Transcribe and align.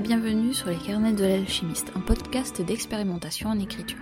bienvenue 0.00 0.54
sur 0.54 0.70
les 0.70 0.78
carnets 0.78 1.12
de 1.12 1.24
l'alchimiste, 1.24 1.92
un 1.94 2.00
podcast 2.00 2.62
d'expérimentation 2.62 3.50
en 3.50 3.58
écriture. 3.58 3.98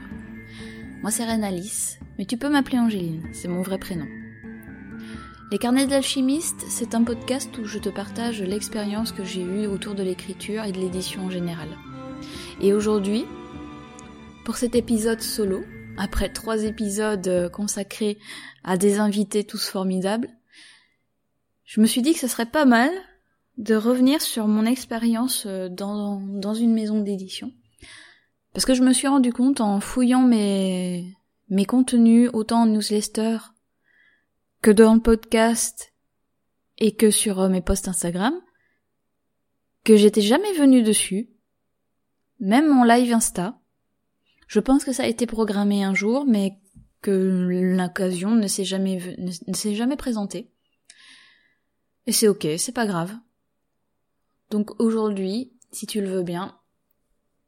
Moi 1.02 1.10
c'est 1.10 1.24
Alice, 1.24 1.98
mais 2.16 2.24
tu 2.24 2.36
peux 2.36 2.48
m'appeler 2.48 2.78
Angéline, 2.78 3.28
c'est 3.32 3.48
mon 3.48 3.62
vrai 3.62 3.78
prénom. 3.78 4.06
Les 5.50 5.58
carnets 5.58 5.86
de 5.86 5.90
l'alchimiste, 5.90 6.64
c'est 6.68 6.94
un 6.94 7.02
podcast 7.02 7.50
où 7.58 7.64
je 7.64 7.80
te 7.80 7.88
partage 7.88 8.40
l'expérience 8.40 9.10
que 9.10 9.24
j'ai 9.24 9.40
eue 9.40 9.66
autour 9.66 9.96
de 9.96 10.04
l'écriture 10.04 10.64
et 10.64 10.70
de 10.70 10.78
l'édition 10.78 11.24
en 11.24 11.30
général. 11.30 11.68
Et 12.60 12.72
aujourd'hui, 12.72 13.24
pour 14.44 14.56
cet 14.56 14.76
épisode 14.76 15.20
solo, 15.20 15.64
après 15.96 16.28
trois 16.28 16.62
épisodes 16.62 17.50
consacrés 17.52 18.18
à 18.62 18.76
des 18.76 19.00
invités 19.00 19.42
tous 19.42 19.68
formidables, 19.68 20.28
je 21.64 21.80
me 21.80 21.86
suis 21.86 22.02
dit 22.02 22.12
que 22.12 22.20
ce 22.20 22.28
serait 22.28 22.46
pas 22.46 22.66
mal 22.66 22.90
de 23.58 23.74
revenir 23.74 24.22
sur 24.22 24.46
mon 24.46 24.64
expérience 24.64 25.44
euh, 25.46 25.68
dans, 25.68 26.20
dans 26.20 26.54
une 26.54 26.72
maison 26.72 27.00
d'édition. 27.00 27.52
Parce 28.54 28.64
que 28.64 28.74
je 28.74 28.82
me 28.82 28.92
suis 28.92 29.08
rendu 29.08 29.32
compte 29.32 29.60
en 29.60 29.80
fouillant 29.80 30.22
mes, 30.22 31.16
mes 31.48 31.66
contenus, 31.66 32.30
autant 32.32 32.62
en 32.62 32.66
newsletter 32.66 33.38
que 34.62 34.70
dans 34.70 34.94
le 34.94 35.00
podcast 35.00 35.92
et 36.78 36.94
que 36.94 37.10
sur 37.10 37.40
euh, 37.40 37.48
mes 37.48 37.60
posts 37.60 37.88
Instagram, 37.88 38.34
que 39.84 39.96
j'étais 39.96 40.20
jamais 40.20 40.52
venue 40.52 40.82
dessus, 40.82 41.28
même 42.38 42.68
mon 42.68 42.84
live 42.84 43.12
Insta. 43.12 43.60
Je 44.46 44.60
pense 44.60 44.84
que 44.84 44.92
ça 44.92 45.02
a 45.02 45.06
été 45.08 45.26
programmé 45.26 45.82
un 45.82 45.94
jour, 45.94 46.26
mais 46.26 46.58
que 47.02 47.10
l'occasion 47.10 48.30
ne 48.30 48.46
s'est 48.46 48.64
jamais, 48.64 49.00
ne 49.18 49.52
s'est 49.52 49.74
jamais 49.74 49.96
présentée. 49.96 50.50
Et 52.06 52.12
c'est 52.12 52.28
ok, 52.28 52.46
c'est 52.56 52.72
pas 52.72 52.86
grave. 52.86 53.14
Donc 54.50 54.80
aujourd'hui, 54.80 55.52
si 55.72 55.86
tu 55.86 56.00
le 56.00 56.08
veux 56.08 56.22
bien, 56.22 56.56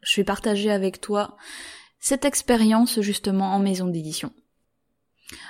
je 0.03 0.17
vais 0.20 0.25
partager 0.25 0.70
avec 0.70 1.01
toi 1.01 1.37
cette 1.98 2.25
expérience 2.25 3.01
justement 3.01 3.55
en 3.55 3.59
maison 3.59 3.87
d'édition. 3.87 4.33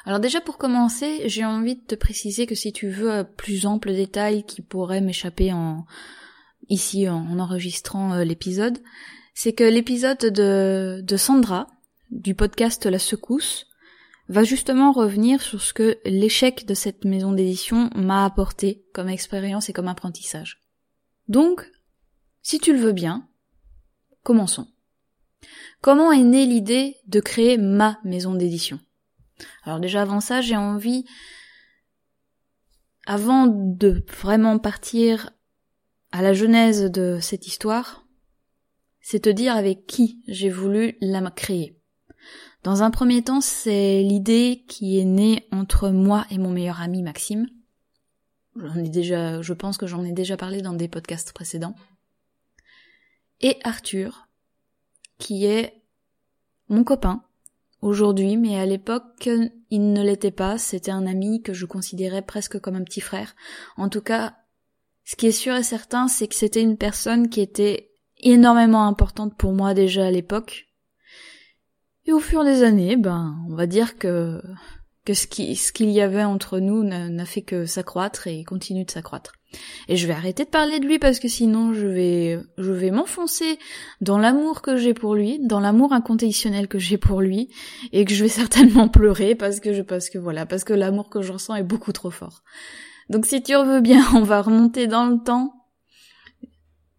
Alors 0.04 0.20
déjà 0.20 0.40
pour 0.40 0.58
commencer, 0.58 1.28
j'ai 1.28 1.44
envie 1.44 1.76
de 1.76 1.84
te 1.84 1.94
préciser 1.94 2.46
que 2.46 2.54
si 2.54 2.72
tu 2.72 2.88
veux 2.88 3.24
plus 3.36 3.66
ample 3.66 3.92
détail 3.92 4.44
qui 4.44 4.62
pourrait 4.62 5.00
m'échapper 5.00 5.52
en 5.52 5.86
ici 6.68 7.08
en, 7.08 7.38
enregistrant 7.38 8.14
euh, 8.14 8.24
l'épisode, 8.24 8.78
c'est 9.34 9.52
que 9.52 9.64
l'épisode 9.64 10.18
de, 10.18 11.00
de 11.02 11.16
Sandra 11.16 11.66
du 12.10 12.34
podcast 12.34 12.84
La 12.86 12.98
Secousse 12.98 13.66
va 14.28 14.44
justement 14.44 14.92
revenir 14.92 15.40
sur 15.40 15.60
ce 15.60 15.72
que 15.72 15.98
l'échec 16.04 16.66
de 16.66 16.74
cette 16.74 17.04
maison 17.04 17.32
d'édition 17.32 17.90
m'a 17.94 18.24
apporté 18.24 18.84
comme 18.92 19.08
expérience 19.08 19.68
et 19.68 19.72
comme 19.72 19.88
apprentissage. 19.88 20.60
Donc, 21.30 21.70
si 22.42 22.58
tu 22.58 22.72
le 22.72 22.80
veux 22.80 22.92
bien, 22.92 23.28
commençons. 24.24 24.66
Comment 25.80 26.10
est 26.10 26.24
née 26.24 26.44
l'idée 26.44 26.96
de 27.06 27.20
créer 27.20 27.56
ma 27.56 28.00
maison 28.02 28.34
d'édition? 28.34 28.80
Alors 29.62 29.78
déjà 29.78 30.02
avant 30.02 30.20
ça, 30.20 30.40
j'ai 30.40 30.56
envie, 30.56 31.04
avant 33.06 33.46
de 33.46 34.04
vraiment 34.08 34.58
partir 34.58 35.30
à 36.10 36.20
la 36.20 36.32
genèse 36.32 36.90
de 36.90 37.20
cette 37.22 37.46
histoire, 37.46 38.04
c'est 39.00 39.20
te 39.20 39.30
dire 39.30 39.54
avec 39.54 39.86
qui 39.86 40.24
j'ai 40.26 40.50
voulu 40.50 40.96
la 41.00 41.30
créer. 41.30 41.80
Dans 42.64 42.82
un 42.82 42.90
premier 42.90 43.22
temps, 43.22 43.40
c'est 43.40 44.02
l'idée 44.02 44.64
qui 44.66 44.98
est 44.98 45.04
née 45.04 45.46
entre 45.52 45.90
moi 45.90 46.26
et 46.32 46.38
mon 46.38 46.50
meilleur 46.50 46.80
ami 46.80 47.04
Maxime. 47.04 47.46
J'en 48.56 48.74
ai 48.76 48.88
déjà, 48.88 49.42
je 49.42 49.52
pense 49.52 49.76
que 49.76 49.86
j'en 49.86 50.04
ai 50.04 50.12
déjà 50.12 50.36
parlé 50.36 50.62
dans 50.62 50.72
des 50.72 50.88
podcasts 50.88 51.32
précédents. 51.32 51.74
Et 53.40 53.58
Arthur, 53.64 54.28
qui 55.18 55.46
est 55.46 55.82
mon 56.68 56.84
copain 56.84 57.22
aujourd'hui, 57.80 58.36
mais 58.36 58.58
à 58.58 58.66
l'époque 58.66 59.28
il 59.70 59.92
ne 59.92 60.02
l'était 60.02 60.30
pas, 60.30 60.58
c'était 60.58 60.90
un 60.90 61.06
ami 61.06 61.42
que 61.42 61.52
je 61.52 61.64
considérais 61.66 62.22
presque 62.22 62.58
comme 62.58 62.76
un 62.76 62.84
petit 62.84 63.00
frère. 63.00 63.34
En 63.76 63.88
tout 63.88 64.02
cas, 64.02 64.36
ce 65.04 65.16
qui 65.16 65.26
est 65.26 65.32
sûr 65.32 65.54
et 65.54 65.62
certain, 65.62 66.08
c'est 66.08 66.28
que 66.28 66.34
c'était 66.34 66.62
une 66.62 66.76
personne 66.76 67.28
qui 67.28 67.40
était 67.40 67.90
énormément 68.18 68.86
importante 68.86 69.36
pour 69.36 69.52
moi 69.52 69.74
déjà 69.74 70.06
à 70.06 70.10
l'époque. 70.10 70.66
Et 72.06 72.12
au 72.12 72.20
fur 72.20 72.44
des 72.44 72.62
années, 72.62 72.96
ben, 72.96 73.36
on 73.48 73.54
va 73.54 73.66
dire 73.66 73.96
que 73.96 74.42
que 75.04 75.14
ce 75.14 75.26
ce 75.26 75.72
qu'il 75.72 75.90
y 75.90 76.00
avait 76.00 76.24
entre 76.24 76.58
nous 76.58 76.82
n'a 76.84 77.24
fait 77.24 77.42
que 77.42 77.66
s'accroître 77.66 78.26
et 78.26 78.44
continue 78.44 78.84
de 78.84 78.90
s'accroître. 78.90 79.32
Et 79.88 79.96
je 79.96 80.06
vais 80.06 80.12
arrêter 80.12 80.44
de 80.44 80.50
parler 80.50 80.78
de 80.78 80.86
lui 80.86 80.98
parce 80.98 81.18
que 81.18 81.26
sinon 81.26 81.72
je 81.72 81.86
vais 81.86 82.38
je 82.58 82.70
vais 82.70 82.90
m'enfoncer 82.90 83.58
dans 84.00 84.18
l'amour 84.18 84.62
que 84.62 84.76
j'ai 84.76 84.94
pour 84.94 85.14
lui, 85.14 85.38
dans 85.40 85.60
l'amour 85.60 85.92
inconditionnel 85.92 86.68
que 86.68 86.78
j'ai 86.78 86.98
pour 86.98 87.20
lui 87.20 87.48
et 87.92 88.04
que 88.04 88.14
je 88.14 88.22
vais 88.22 88.28
certainement 88.42 88.88
pleurer 88.88 89.34
parce 89.34 89.60
que 89.60 89.72
je 89.72 89.82
parce 89.82 90.10
que 90.10 90.18
voilà, 90.18 90.46
parce 90.46 90.64
que 90.64 90.72
l'amour 90.72 91.08
que 91.08 91.22
je 91.22 91.32
ressens 91.32 91.56
est 91.56 91.64
beaucoup 91.64 91.92
trop 91.92 92.10
fort. 92.10 92.42
Donc 93.08 93.26
si 93.26 93.42
tu 93.42 93.54
veux 93.54 93.80
bien, 93.80 94.04
on 94.14 94.22
va 94.22 94.42
remonter 94.42 94.86
dans 94.86 95.06
le 95.06 95.18
temps. 95.22 95.54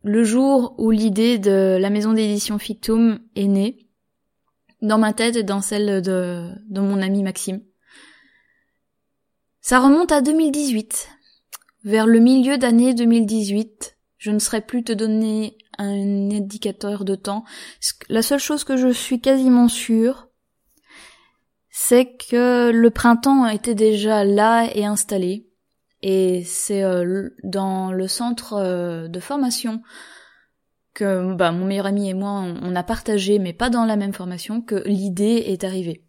Le 0.03 0.23
jour 0.23 0.73
où 0.79 0.89
l'idée 0.89 1.37
de 1.37 1.77
la 1.79 1.91
maison 1.91 2.13
d'édition 2.13 2.57
Fictum 2.57 3.19
est 3.35 3.45
née, 3.45 3.87
dans 4.81 4.97
ma 4.97 5.13
tête 5.13 5.35
et 5.35 5.43
dans 5.43 5.61
celle 5.61 6.01
de, 6.01 6.49
de 6.69 6.81
mon 6.81 7.03
ami 7.03 7.21
Maxime. 7.21 7.61
Ça 9.61 9.79
remonte 9.79 10.11
à 10.11 10.21
2018. 10.21 11.07
Vers 11.83 12.07
le 12.07 12.19
milieu 12.19 12.57
d'année 12.57 12.95
2018, 12.95 13.95
je 14.17 14.31
ne 14.31 14.39
saurais 14.39 14.61
plus 14.61 14.83
te 14.83 14.91
donner 14.91 15.55
un 15.77 16.31
indicateur 16.31 17.05
de 17.05 17.13
temps. 17.13 17.45
La 18.09 18.23
seule 18.23 18.39
chose 18.39 18.63
que 18.63 18.75
je 18.75 18.91
suis 18.91 19.21
quasiment 19.21 19.67
sûre, 19.67 20.29
c'est 21.69 22.17
que 22.17 22.71
le 22.71 22.89
printemps 22.89 23.45
était 23.45 23.75
déjà 23.75 24.23
là 24.23 24.67
et 24.73 24.83
installé. 24.83 25.47
Et 26.01 26.43
c'est 26.43 26.81
euh, 26.81 27.29
dans 27.43 27.91
le 27.91 28.07
centre 28.07 28.53
euh, 28.53 29.07
de 29.07 29.19
formation 29.19 29.83
que 30.95 31.35
bah, 31.35 31.51
mon 31.51 31.65
meilleur 31.65 31.85
ami 31.85 32.09
et 32.09 32.15
moi 32.15 32.31
on 32.31 32.75
a 32.75 32.83
partagé, 32.83 33.37
mais 33.37 33.53
pas 33.53 33.69
dans 33.69 33.85
la 33.85 33.95
même 33.95 34.13
formation, 34.13 34.61
que 34.61 34.83
l'idée 34.87 35.43
est 35.47 35.63
arrivée. 35.63 36.03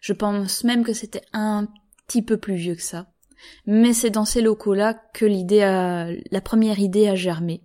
Je 0.00 0.14
pense 0.14 0.64
même 0.64 0.82
que 0.82 0.94
c'était 0.94 1.22
un 1.34 1.68
petit 2.06 2.22
peu 2.22 2.36
plus 2.36 2.54
vieux 2.54 2.74
que 2.74 2.82
ça. 2.82 3.08
Mais 3.66 3.92
c'est 3.92 4.10
dans 4.10 4.24
ces 4.24 4.40
locaux-là 4.40 4.94
que 5.14 5.24
l'idée 5.24 5.62
a, 5.62 6.08
la 6.30 6.40
première 6.40 6.78
idée 6.78 7.08
a 7.08 7.14
germé. 7.14 7.62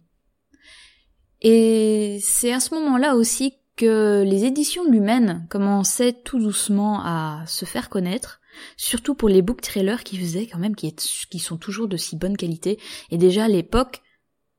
Et 1.41 2.19
c'est 2.21 2.51
à 2.51 2.59
ce 2.59 2.73
moment-là 2.75 3.15
aussi 3.15 3.53
que 3.75 4.23
les 4.25 4.45
éditions 4.45 4.89
Lumen 4.89 5.45
commençaient 5.49 6.13
tout 6.13 6.39
doucement 6.39 7.01
à 7.03 7.43
se 7.45 7.65
faire 7.65 7.89
connaître, 7.89 8.41
surtout 8.75 9.13
pour 9.13 9.29
les 9.29 9.43
book 9.43 9.61
trailers 9.61 10.03
qui 10.03 10.17
faisaient 10.17 10.47
quand 10.47 10.57
même, 10.57 10.75
qui, 10.75 10.93
qui 10.93 11.39
sont 11.39 11.57
toujours 11.57 11.87
de 11.87 11.97
si 11.97 12.17
bonne 12.17 12.37
qualité. 12.37 12.79
Et 13.11 13.17
déjà 13.17 13.45
à 13.45 13.49
l'époque, 13.49 14.01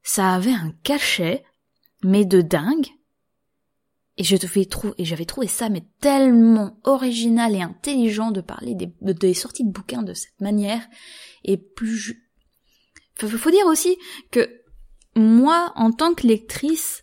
ça 0.03 0.35
avait 0.35 0.53
un 0.53 0.73
cachet, 0.85 1.45
mais 2.05 2.25
de 2.25 2.41
dingue. 2.41 2.87
Et 4.19 4.25
je 4.25 4.37
et 4.99 5.05
j'avais 5.05 5.25
trouvé 5.25 5.47
ça 5.47 5.69
mais 5.69 5.85
tellement 6.01 6.77
original 6.83 7.55
et 7.55 7.63
intelligent 7.63 8.33
de 8.33 8.41
parler 8.41 8.75
des, 8.75 9.35
sorties 9.35 9.65
de 9.65 9.71
bouquins 9.71 10.03
de 10.03 10.13
cette 10.13 10.41
manière. 10.41 10.83
Et 11.45 11.57
plus, 11.57 12.21
il 13.23 13.29
faut 13.29 13.51
dire 13.51 13.67
aussi 13.67 13.97
que 14.33 14.49
moi, 15.15 15.73
en 15.77 15.93
tant 15.93 16.15
que 16.15 16.27
lectrice, 16.27 17.03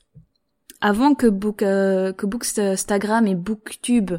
avant 0.81 1.15
que 1.15 1.27
Book, 1.27 1.63
euh, 1.63 2.11
que 2.11 2.25
Bookstagram 2.25 3.27
et 3.27 3.35
Booktube 3.35 4.15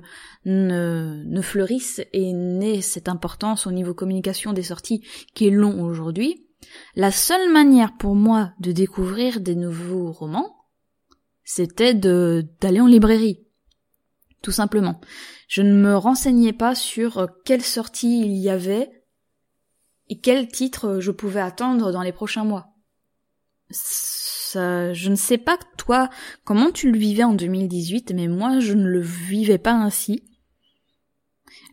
ne, 0.47 1.23
ne 1.25 1.41
fleurissent 1.43 2.01
et 2.15 2.33
n'aient 2.33 2.81
cette 2.81 3.09
importance 3.09 3.67
au 3.67 3.73
niveau 3.73 3.93
communication 3.93 4.55
des 4.55 4.63
sorties 4.63 5.07
qui 5.35 5.47
est 5.47 5.51
long 5.51 5.85
aujourd'hui, 5.85 6.47
la 6.95 7.11
seule 7.11 7.53
manière 7.53 7.97
pour 7.99 8.15
moi 8.15 8.53
de 8.59 8.73
découvrir 8.73 9.41
des 9.41 9.55
nouveaux 9.55 10.13
romans, 10.13 10.56
c'était 11.47 11.95
d'aller 11.95 12.81
en 12.81 12.87
librairie. 12.87 13.47
Tout 14.43 14.51
simplement. 14.51 15.01
Je 15.49 15.63
ne 15.63 15.73
me 15.73 15.97
renseignais 15.97 16.53
pas 16.53 16.75
sur 16.75 17.19
euh, 17.19 17.27
quelle 17.45 17.63
sortie 17.63 18.21
il 18.21 18.37
y 18.37 18.51
avait 18.51 18.91
et 20.09 20.19
quel 20.21 20.49
titre 20.49 20.99
je 21.01 21.13
pouvais 21.13 21.41
attendre 21.41 21.93
dans 21.93 22.03
les 22.03 22.13
prochains 22.13 22.45
mois. 22.45 22.75
Ça, 23.71 24.93
je 24.93 25.09
ne 25.09 25.17
sais 25.17 25.39
pas 25.39 25.59
toi 25.77 26.11
comment 26.45 26.71
tu 26.71 26.91
le 26.91 26.99
vivais 26.99 27.25
en 27.25 27.33
2018, 27.33 28.13
mais 28.15 28.29
moi 28.29 28.59
je 28.59 28.75
ne 28.75 28.87
le 28.87 29.01
vivais 29.01 29.59
pas 29.59 29.73
ainsi. 29.73 30.25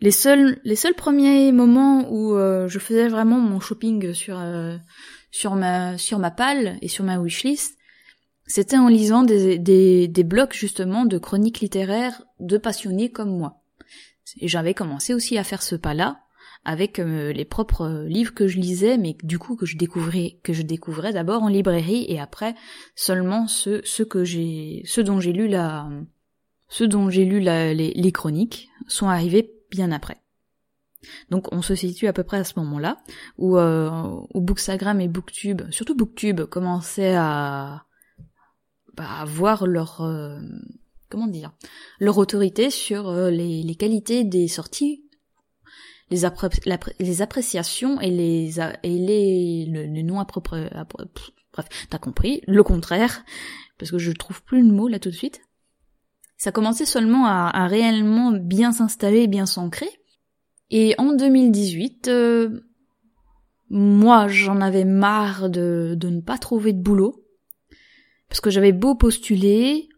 Les 0.02 0.12
seuls, 0.12 0.60
les 0.64 0.76
seuls 0.76 0.96
premiers 0.96 1.52
moments 1.52 2.12
où 2.12 2.36
euh, 2.36 2.68
je 2.68 2.80
faisais 2.80 3.08
vraiment 3.08 3.40
mon 3.40 3.60
shopping 3.60 4.14
sur 4.14 4.40
euh, 4.40 4.78
sur 5.32 5.56
ma 5.56 5.98
sur 5.98 6.20
ma 6.20 6.32
palle 6.32 6.78
et 6.82 6.88
sur 6.88 7.06
ma 7.06 7.20
wishlist, 7.20 7.78
c'était 8.46 8.78
en 8.78 8.88
lisant 8.88 9.24
des, 9.24 9.58
des, 9.58 10.24
blocs 10.24 10.54
justement 10.54 11.06
de 11.06 11.18
chroniques 11.18 11.62
littéraires 11.62 12.24
de 12.40 12.58
passionnés 12.58 13.10
comme 13.10 13.36
moi. 13.38 13.62
Et 14.40 14.48
j'avais 14.48 14.74
commencé 14.74 15.14
aussi 15.14 15.38
à 15.38 15.44
faire 15.44 15.62
ce 15.62 15.76
pas-là 15.76 16.20
avec 16.66 17.00
euh, 17.00 17.34
les 17.34 17.46
propres 17.46 18.06
livres 18.08 18.34
que 18.34 18.48
je 18.48 18.58
lisais, 18.58 18.98
mais 18.98 19.18
du 19.24 19.38
coup 19.38 19.56
que 19.56 19.66
je 19.66 19.78
découvrais, 19.78 20.40
que 20.44 20.54
je 20.54 20.62
découvrais 20.62 21.12
d'abord 21.12 21.44
en 21.44 21.50
librairie 21.50 22.06
et 22.08 22.20
après 22.20 22.56
seulement 22.96 23.48
ceux, 23.48 23.82
ceux 23.84 24.06
que 24.06 24.24
j'ai, 24.24 24.82
ceux 24.86 25.04
dont 25.04 25.20
j'ai 25.20 25.34
lu 25.34 25.48
la, 25.48 25.90
ceux 26.70 26.88
dont 26.88 27.10
j'ai 27.10 27.26
lu 27.26 27.40
les, 27.40 28.12
chroniques 28.14 28.70
sont 28.88 29.08
arrivés 29.08 29.54
bien 29.72 29.92
après. 29.92 30.18
Donc 31.30 31.52
on 31.52 31.62
se 31.62 31.76
situe 31.76 32.08
à 32.08 32.14
peu 32.14 32.24
près 32.24 32.38
à 32.38 32.44
ce 32.46 32.58
moment-là 32.60 32.98
où, 33.38 33.58
euh, 33.58 33.90
où 34.34 34.40
et 34.42 35.08
Booktube, 35.10 35.64
surtout 35.70 35.96
Booktube, 35.96 36.46
commençaient 36.46 37.16
à, 37.16 37.86
bah, 38.94 39.10
à 39.20 39.26
voir 39.26 39.66
leur 39.66 40.02
euh, 40.02 40.40
comment 41.10 41.28
dire 41.28 41.52
leur 42.00 42.18
autorité 42.18 42.70
sur 42.70 43.10
euh, 43.10 43.30
les, 43.30 43.64
les, 43.64 43.76
qualités 43.76 44.24
des 44.24 44.48
sorties, 44.48 45.04
les, 46.10 46.22
les 47.00 47.22
appréciations 47.22 48.00
et 48.02 48.12
les 48.12 48.60
et 48.60 48.98
les 48.98 49.66
le, 49.66 49.86
le 49.86 50.02
non 50.02 50.20
approprié. 50.20 50.70
Bref, 51.54 51.68
t'as 51.90 52.00
compris. 52.00 52.42
Le 52.48 52.64
contraire, 52.64 53.24
parce 53.78 53.92
que 53.92 54.00
je 54.00 54.12
trouve 54.12 54.44
plus 54.44 54.62
le 54.62 54.74
mot 54.74 54.88
là 54.88 55.00
tout 55.00 55.10
de 55.10 55.16
suite. 55.16 55.42
Ça 56.38 56.52
commençait 56.52 56.86
seulement 56.86 57.26
à, 57.26 57.50
à 57.54 57.68
réellement 57.68 58.32
bien 58.32 58.72
s'installer, 58.72 59.28
bien 59.28 59.46
s'ancrer. 59.46 59.90
Et 60.72 60.96
en 60.98 61.14
2018, 61.14 62.08
euh, 62.08 62.62
moi 63.70 64.28
j'en 64.28 64.60
avais 64.62 64.86
marre 64.86 65.50
de, 65.50 65.96
de 65.98 66.10
ne 66.10 66.22
pas 66.22 66.38
trouver 66.38 66.74
de 66.74 66.82
boulot. 66.82 67.23
Parce 68.30 68.42
que 68.42 68.50
j'avais 68.50 68.72
beau 68.72 68.96
postuler, 68.96 69.90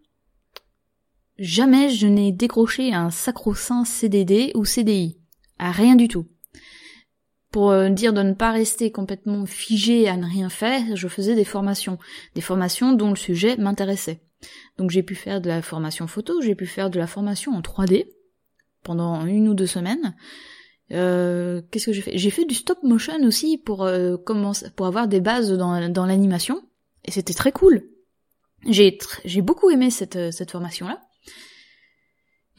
jamais 1.37 1.89
je 1.89 2.07
n'ai 2.07 2.31
décroché 2.31 2.93
un 2.93 3.11
sacro-saint 3.11 3.85
CDD 3.85 4.51
ou 4.55 4.65
CDI. 4.65 5.17
À 5.57 5.71
rien 5.71 5.95
du 5.95 6.07
tout. 6.07 6.27
Pour 7.51 7.71
euh, 7.71 7.89
dire 7.89 8.11
de 8.11 8.21
ne 8.21 8.33
pas 8.33 8.51
rester 8.51 8.91
complètement 8.91 9.45
figé 9.45 10.09
à 10.09 10.17
ne 10.17 10.25
rien 10.25 10.49
faire, 10.49 10.95
je 10.95 11.07
faisais 11.07 11.35
des 11.35 11.45
formations. 11.45 11.97
Des 12.33 12.41
formations 12.41 12.91
dont 12.91 13.11
le 13.11 13.15
sujet 13.15 13.55
m'intéressait. 13.55 14.21
Donc 14.77 14.91
j'ai 14.91 15.03
pu 15.03 15.15
faire 15.15 15.39
de 15.39 15.47
la 15.47 15.61
formation 15.61 16.07
photo, 16.07 16.41
j'ai 16.41 16.55
pu 16.55 16.65
faire 16.65 16.89
de 16.89 16.99
la 16.99 17.07
formation 17.07 17.53
en 17.53 17.61
3D 17.61 18.07
pendant 18.83 19.25
une 19.25 19.47
ou 19.47 19.53
deux 19.53 19.67
semaines. 19.67 20.15
Euh, 20.91 21.61
qu'est-ce 21.71 21.87
que 21.87 21.93
j'ai 21.93 22.01
fait? 22.01 22.17
J'ai 22.17 22.29
fait 22.29 22.45
du 22.45 22.55
stop 22.55 22.77
motion 22.83 23.23
aussi 23.23 23.57
pour 23.57 23.83
euh, 23.83 24.17
commencer, 24.17 24.67
pour 24.75 24.85
avoir 24.85 25.07
des 25.07 25.21
bases 25.21 25.51
dans, 25.51 25.89
dans 25.89 26.05
l'animation, 26.05 26.61
et 27.05 27.11
c'était 27.11 27.33
très 27.33 27.51
cool. 27.51 27.83
J'ai 28.65 28.97
j'ai 29.25 29.41
beaucoup 29.41 29.69
aimé 29.69 29.91
cette 29.91 30.15
euh, 30.15 30.31
cette 30.31 30.51
formation 30.51 30.87
là, 30.87 31.01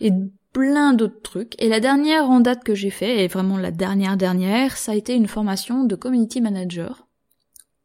et 0.00 0.10
plein 0.52 0.94
d'autres 0.94 1.20
trucs. 1.22 1.60
Et 1.60 1.68
la 1.68 1.80
dernière 1.80 2.30
en 2.30 2.40
date 2.40 2.64
que 2.64 2.74
j'ai 2.74 2.90
fait, 2.90 3.24
et 3.24 3.28
vraiment 3.28 3.58
la 3.58 3.70
dernière 3.70 4.16
dernière, 4.16 4.76
ça 4.76 4.92
a 4.92 4.94
été 4.94 5.14
une 5.14 5.28
formation 5.28 5.84
de 5.84 5.96
community 5.96 6.40
manager, 6.40 7.08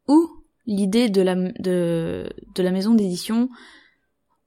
où 0.08 0.30
l'idée 0.66 1.10
de 1.10 1.22
la 1.22 1.36
de 1.36 2.30
de 2.56 2.64
la 2.64 2.72
maison 2.72 2.94
d'édition 2.94 3.50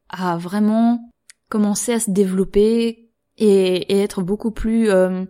a 0.09 0.37
vraiment 0.37 1.01
commencé 1.49 1.93
à 1.93 2.01
se 2.01 2.11
développer 2.11 3.11
et, 3.37 3.77
et 3.93 4.01
être 4.01 4.23
beaucoup 4.23 4.53
plus 4.53 4.89
euh, 4.91 5.25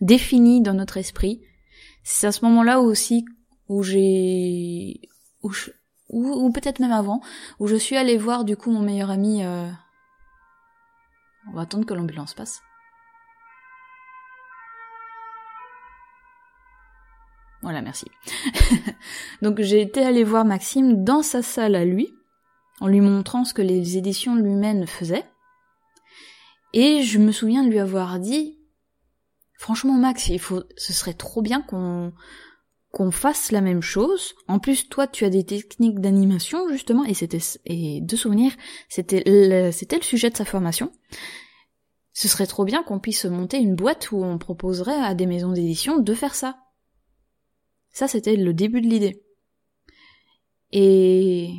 défini 0.00 0.62
dans 0.62 0.74
notre 0.74 0.96
esprit. 0.96 1.42
C'est 2.02 2.26
à 2.26 2.32
ce 2.32 2.44
moment-là 2.44 2.80
aussi 2.80 3.24
où 3.68 3.82
j'ai, 3.82 5.00
où 5.42 5.52
ou, 6.10 6.50
peut-être 6.52 6.80
même 6.80 6.92
avant, 6.92 7.20
où 7.58 7.66
je 7.66 7.76
suis 7.76 7.96
allée 7.96 8.18
voir 8.18 8.44
du 8.44 8.56
coup 8.56 8.70
mon 8.70 8.80
meilleur 8.80 9.10
ami. 9.10 9.44
Euh... 9.44 9.68
On 11.48 11.52
va 11.54 11.62
attendre 11.62 11.86
que 11.86 11.94
l'ambulance 11.94 12.34
passe. 12.34 12.62
Voilà, 17.62 17.82
merci. 17.82 18.06
Donc 19.42 19.60
j'ai 19.60 19.82
été 19.82 20.02
allée 20.02 20.24
voir 20.24 20.44
Maxime 20.44 21.04
dans 21.04 21.22
sa 21.22 21.42
salle 21.42 21.74
à 21.74 21.84
lui, 21.84 22.12
en 22.80 22.88
lui 22.88 23.00
montrant 23.00 23.44
ce 23.44 23.54
que 23.54 23.62
les 23.62 23.96
éditions 23.96 24.34
lui-même 24.34 24.86
faisaient. 24.86 25.26
Et 26.72 27.02
je 27.02 27.18
me 27.18 27.32
souviens 27.32 27.64
de 27.64 27.68
lui 27.68 27.80
avoir 27.80 28.18
dit, 28.18 28.60
Franchement, 29.60 29.92
Max, 29.92 30.28
il 30.28 30.38
faut, 30.38 30.62
ce 30.78 30.94
serait 30.94 31.12
trop 31.12 31.42
bien 31.42 31.60
qu'on 31.60 32.14
qu'on 32.90 33.10
fasse 33.10 33.52
la 33.52 33.60
même 33.60 33.82
chose. 33.82 34.34
En 34.48 34.58
plus, 34.58 34.88
toi, 34.88 35.06
tu 35.06 35.24
as 35.24 35.30
des 35.30 35.44
techniques 35.44 36.00
d'animation 36.00 36.68
justement, 36.70 37.04
et 37.04 37.14
c'était 37.14 37.38
et 37.66 38.00
de 38.00 38.16
souvenir, 38.16 38.52
c'était 38.88 39.22
le, 39.26 39.70
c'était 39.70 39.96
le 39.96 40.02
sujet 40.02 40.30
de 40.30 40.36
sa 40.36 40.44
formation. 40.44 40.90
Ce 42.12 42.28
serait 42.28 42.46
trop 42.46 42.64
bien 42.64 42.82
qu'on 42.82 42.98
puisse 42.98 43.24
monter 43.24 43.58
une 43.58 43.76
boîte 43.76 44.10
où 44.10 44.22
on 44.22 44.38
proposerait 44.38 45.00
à 45.00 45.14
des 45.14 45.26
maisons 45.26 45.52
d'édition 45.52 45.98
de 45.98 46.14
faire 46.14 46.34
ça. 46.34 46.58
Ça, 47.92 48.08
c'était 48.08 48.36
le 48.36 48.52
début 48.52 48.80
de 48.80 48.88
l'idée. 48.88 49.22
Et 50.72 51.50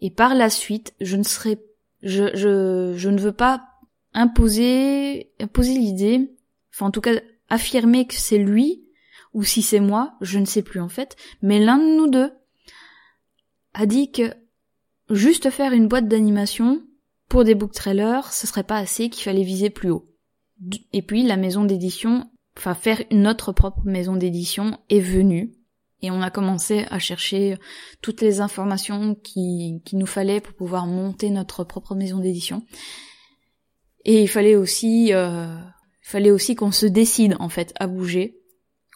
et 0.00 0.10
par 0.10 0.34
la 0.34 0.50
suite, 0.50 0.94
je 1.00 1.16
ne 1.16 1.22
serais, 1.22 1.60
je 2.02 2.34
je 2.34 2.94
je 2.96 3.08
ne 3.08 3.20
veux 3.20 3.32
pas 3.32 3.66
imposer 4.12 5.32
imposer 5.38 5.74
l'idée 5.74 6.34
enfin 6.72 6.86
en 6.86 6.90
tout 6.90 7.00
cas 7.00 7.20
affirmer 7.48 8.06
que 8.06 8.14
c'est 8.14 8.38
lui, 8.38 8.84
ou 9.32 9.44
si 9.44 9.62
c'est 9.62 9.80
moi, 9.80 10.14
je 10.20 10.38
ne 10.38 10.44
sais 10.44 10.62
plus 10.62 10.80
en 10.80 10.88
fait, 10.88 11.16
mais 11.42 11.60
l'un 11.60 11.78
de 11.78 11.96
nous 11.96 12.08
deux 12.08 12.32
a 13.74 13.86
dit 13.86 14.10
que 14.10 14.34
juste 15.08 15.50
faire 15.50 15.72
une 15.72 15.88
boîte 15.88 16.08
d'animation 16.08 16.82
pour 17.28 17.44
des 17.44 17.54
book 17.54 17.72
trailers, 17.72 18.32
ce 18.32 18.46
serait 18.46 18.64
pas 18.64 18.78
assez, 18.78 19.08
qu'il 19.08 19.22
fallait 19.22 19.44
viser 19.44 19.70
plus 19.70 19.90
haut. 19.90 20.08
Et 20.92 21.02
puis 21.02 21.22
la 21.22 21.36
maison 21.36 21.64
d'édition, 21.64 22.28
enfin 22.56 22.74
faire 22.74 23.02
notre 23.10 23.52
propre 23.52 23.82
maison 23.84 24.16
d'édition 24.16 24.78
est 24.88 25.00
venue. 25.00 25.52
Et 26.02 26.10
on 26.10 26.22
a 26.22 26.30
commencé 26.30 26.86
à 26.90 26.98
chercher 26.98 27.58
toutes 28.00 28.22
les 28.22 28.40
informations 28.40 29.14
qui, 29.14 29.82
qui 29.84 29.96
nous 29.96 30.06
fallait 30.06 30.40
pour 30.40 30.54
pouvoir 30.54 30.86
monter 30.86 31.28
notre 31.28 31.62
propre 31.62 31.94
maison 31.94 32.18
d'édition. 32.18 32.64
Et 34.06 34.22
il 34.22 34.28
fallait 34.28 34.56
aussi 34.56 35.12
euh, 35.12 35.54
fallait 36.10 36.30
aussi 36.30 36.54
qu'on 36.54 36.72
se 36.72 36.86
décide 36.86 37.36
en 37.38 37.48
fait 37.48 37.72
à 37.78 37.86
bouger. 37.86 38.39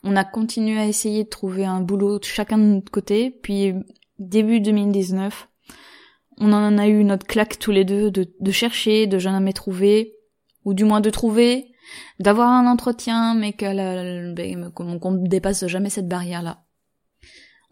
On 0.05 0.17
a 0.17 0.25
continué 0.25 0.79
à 0.79 0.87
essayer 0.87 1.25
de 1.25 1.31
trouver 1.31 1.65
un 1.65 1.81
boulot 1.81 2.21
chacun 2.23 2.59
de 2.59 2.63
notre 2.65 2.93
côté, 2.93 3.31
puis 3.43 3.73
début 4.19 4.61
2019, 4.61 5.49
on 6.39 6.53
en 6.53 6.77
a 6.77 6.87
eu 6.89 7.05
notre 7.05 7.27
claque 7.27 7.59
tous 7.59 7.71
les 7.71 7.87
deux 7.87 8.11
de, 8.11 8.51
chercher, 8.51 9.07
de 9.07 9.19
jamais 9.19 9.55
trouver, 9.55 10.15
ou 10.67 10.75
du 10.75 10.85
moins 10.85 11.01
de 11.01 11.09
trouver, 11.09 11.73
d'avoir 12.21 12.51
un 12.51 12.67
entretien, 12.67 13.35
mais 13.35 13.55
ben, 13.59 14.71
qu'on 14.73 15.13
ne 15.13 15.27
dépasse 15.27 15.67
jamais 15.67 15.91
cette 15.91 16.09
barrière-là. 16.09 16.65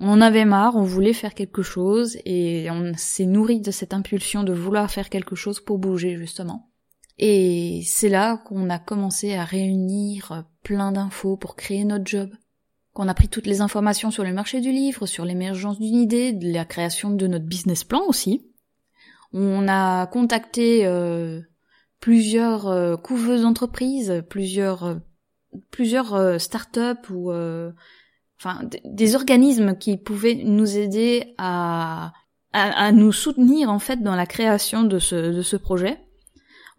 On 0.00 0.08
en 0.08 0.20
avait 0.22 0.46
marre, 0.46 0.76
on 0.76 0.84
voulait 0.84 1.12
faire 1.12 1.34
quelque 1.34 1.62
chose, 1.62 2.16
et 2.24 2.70
on 2.70 2.92
s'est 2.96 3.26
nourri 3.26 3.60
de 3.60 3.70
cette 3.70 3.92
impulsion 3.92 4.42
de 4.42 4.54
vouloir 4.54 4.90
faire 4.90 5.10
quelque 5.10 5.36
chose 5.36 5.60
pour 5.60 5.78
bouger, 5.78 6.16
justement. 6.16 6.71
Et 7.18 7.82
c'est 7.86 8.08
là 8.08 8.38
qu'on 8.38 8.70
a 8.70 8.78
commencé 8.78 9.34
à 9.34 9.44
réunir 9.44 10.44
plein 10.62 10.92
d'infos 10.92 11.36
pour 11.36 11.56
créer 11.56 11.84
notre 11.84 12.06
job. 12.06 12.30
Qu'on 12.92 13.08
a 13.08 13.14
pris 13.14 13.28
toutes 13.28 13.46
les 13.46 13.60
informations 13.60 14.10
sur 14.10 14.24
le 14.24 14.32
marché 14.32 14.60
du 14.60 14.70
livre, 14.70 15.06
sur 15.06 15.24
l'émergence 15.24 15.78
d'une 15.78 15.96
idée, 15.96 16.32
de 16.32 16.52
la 16.52 16.64
création 16.64 17.10
de 17.10 17.26
notre 17.26 17.46
business 17.46 17.84
plan 17.84 18.02
aussi. 18.06 18.46
On 19.32 19.66
a 19.66 20.06
contacté 20.08 20.84
euh, 20.84 21.40
plusieurs 22.02 22.66
euh, 22.66 22.96
couveuses 22.96 23.42
d'entreprises, 23.42 24.22
plusieurs 24.28 24.84
euh, 24.84 24.96
euh, 26.12 26.38
startups 26.38 27.10
ou 27.10 27.32
enfin 28.38 28.60
des 28.84 29.14
organismes 29.14 29.78
qui 29.78 29.96
pouvaient 29.96 30.42
nous 30.44 30.76
aider 30.76 31.34
à, 31.38 32.12
à, 32.52 32.86
à 32.86 32.92
nous 32.92 33.12
soutenir 33.12 33.70
en 33.70 33.78
fait 33.78 34.02
dans 34.02 34.16
la 34.16 34.26
création 34.26 34.82
de 34.82 34.98
ce 34.98 35.14
de 35.14 35.42
ce 35.42 35.56
projet. 35.56 35.98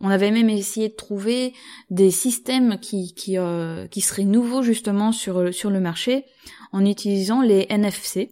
On 0.03 0.09
avait 0.09 0.31
même 0.31 0.49
essayé 0.49 0.89
de 0.89 0.95
trouver 0.95 1.53
des 1.89 2.11
systèmes 2.11 2.77
qui 2.77 3.13
qui, 3.15 3.37
euh, 3.37 3.87
qui 3.87 4.01
seraient 4.01 4.25
nouveaux 4.25 4.61
justement 4.61 5.13
sur 5.13 5.53
sur 5.53 5.69
le 5.69 5.79
marché 5.79 6.25
en 6.73 6.85
utilisant 6.85 7.41
les 7.41 7.65
NFC. 7.69 8.29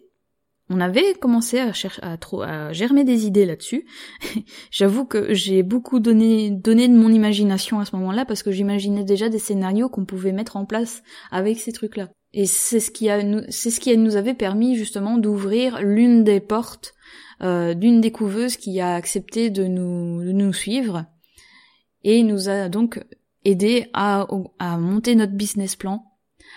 On 0.68 0.80
avait 0.80 1.14
commencé 1.14 1.58
à 1.58 1.72
chercher 1.72 2.02
à, 2.02 2.72
germer 2.72 3.04
des 3.04 3.26
idées 3.26 3.46
là-dessus. 3.46 3.86
J'avoue 4.70 5.06
que 5.06 5.32
j'ai 5.32 5.62
beaucoup 5.62 5.98
donné 5.98 6.50
donné 6.50 6.88
de 6.88 6.94
mon 6.94 7.10
imagination 7.10 7.80
à 7.80 7.86
ce 7.86 7.96
moment-là 7.96 8.26
parce 8.26 8.42
que 8.42 8.52
j'imaginais 8.52 9.04
déjà 9.04 9.30
des 9.30 9.38
scénarios 9.38 9.88
qu'on 9.88 10.04
pouvait 10.04 10.32
mettre 10.32 10.56
en 10.56 10.66
place 10.66 11.02
avec 11.30 11.58
ces 11.58 11.72
trucs-là. 11.72 12.10
Et 12.34 12.44
c'est 12.44 12.80
ce 12.80 12.90
qui 12.90 13.06
ce 13.06 13.80
qui 13.80 13.96
nous 13.96 14.16
avait 14.16 14.34
permis 14.34 14.76
justement 14.76 15.16
d'ouvrir 15.16 15.80
l'une 15.80 16.22
des 16.22 16.40
portes 16.40 16.92
euh, 17.42 17.72
d'une 17.72 18.02
des 18.02 18.12
couveuses 18.12 18.56
qui 18.56 18.78
a 18.80 18.94
accepté 18.94 19.48
de 19.48 19.64
nous 19.64 20.22
de 20.22 20.32
nous 20.32 20.52
suivre 20.52 21.06
et 22.04 22.22
nous 22.22 22.48
a 22.48 22.68
donc 22.68 23.04
aidé 23.44 23.88
à, 23.92 24.26
monter 24.78 25.14
notre 25.14 25.32
business 25.32 25.76
plan, 25.76 26.04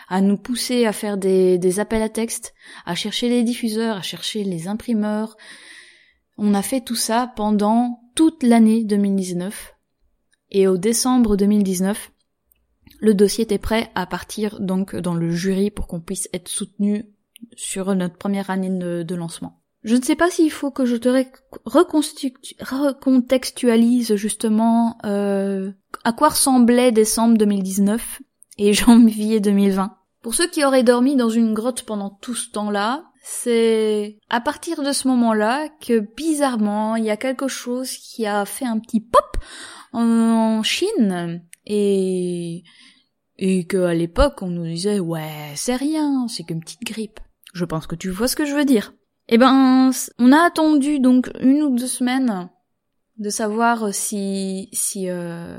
à 0.08 0.22
nous 0.22 0.38
pousser 0.38 0.86
à 0.86 0.94
faire 0.94 1.18
des, 1.18 1.58
des 1.58 1.80
appels 1.80 2.02
à 2.02 2.10
texte, 2.10 2.54
à 2.86 2.96
chercher 2.96 3.30
les 3.30 3.44
diffuseurs, 3.44 3.98
à 3.98 4.02
chercher 4.02 4.44
les 4.44 4.68
imprimeurs. 4.68 5.38
On 6.38 6.54
a 6.54 6.62
fait 6.62 6.82
tout 6.82 6.96
ça 6.96 7.32
pendant 7.36 8.02
toute 8.16 8.44
l'année 8.44 8.84
2019. 8.84 9.76
Et 10.52 10.68
au 10.68 10.78
décembre 10.78 11.36
2019, 11.36 12.12
Le 13.00 13.14
dossier 13.14 13.44
était 13.44 13.58
prêt 13.58 13.92
à 13.94 14.06
partir 14.06 14.60
donc 14.60 14.96
dans 14.96 15.16
le 15.16 15.30
jury 15.30 15.70
pour 15.70 15.88
qu'on 15.88 16.00
puisse 16.00 16.30
être 16.34 16.48
soutenu 16.48 17.06
sur 17.56 17.94
notre 17.94 18.18
première 18.18 18.50
année 18.50 18.70
de, 18.70 19.16
lancement. 19.16 19.62
Je 19.86 19.96
ne 19.96 20.02
sais 20.02 20.16
pas 20.16 20.32
s'il 20.32 20.52
faut 20.52 20.72
que 20.72 20.86
je 20.86 20.96
te 20.96 21.10
recontextualise 22.60 24.16
justement 24.16 24.98
euh, 25.06 25.72
à 26.04 26.12
quoi 26.12 26.30
ressemblait 26.30 26.92
décembre 26.92 27.38
2019 27.38 28.24
et 28.58 28.74
janvier 28.74 29.40
2020. 29.40 29.96
Pour 30.24 30.34
ceux 30.34 30.48
qui 30.48 30.66
auraient 30.66 30.82
dormi 30.82 31.16
dans 31.16 31.30
une 31.30 31.54
grotte 31.54 31.84
pendant 31.84 32.10
tout 32.10 32.34
ce 32.34 32.50
temps-là, 32.50 33.06
c'est 33.22 34.18
à 34.28 34.42
partir 34.42 34.82
de 34.82 34.92
ce 34.92 35.08
moment-là 35.08 35.70
que 35.80 36.00
bizarrement, 36.00 36.96
il 36.96 37.06
y 37.06 37.12
a 37.12 37.18
quelque 37.18 37.48
chose 37.48 37.92
qui 37.92 38.26
a 38.26 38.44
fait 38.46 38.66
un 38.66 38.80
petit 38.80 39.02
pop 39.02 39.38
en 39.94 40.64
Chine 40.64 41.44
et 41.68 42.64
et 43.38 43.68
que 43.68 43.84
à 43.84 43.94
l'époque 43.94 44.42
on 44.42 44.48
nous 44.48 44.66
disait 44.66 45.00
ouais 45.00 45.52
c'est 45.54 45.76
rien, 45.76 46.28
c'est 46.28 46.44
qu'une 46.44 46.62
petite 46.62 46.86
grippe. 46.86 47.20
Je 47.54 47.66
pense 47.66 47.86
que 47.86 47.96
tu 47.96 48.10
vois 48.10 48.28
ce 48.28 48.36
que 48.36 48.46
je 48.46 48.56
veux 48.56 48.66
dire. 48.66 48.92
Eh 49.28 49.38
ben, 49.38 49.92
on 50.20 50.32
a 50.32 50.46
attendu 50.46 51.00
donc 51.00 51.32
une 51.40 51.64
ou 51.64 51.76
deux 51.76 51.88
semaines 51.88 52.50
de 53.18 53.30
savoir 53.30 53.94
si 53.94 54.70
si 54.72 55.10
euh, 55.10 55.58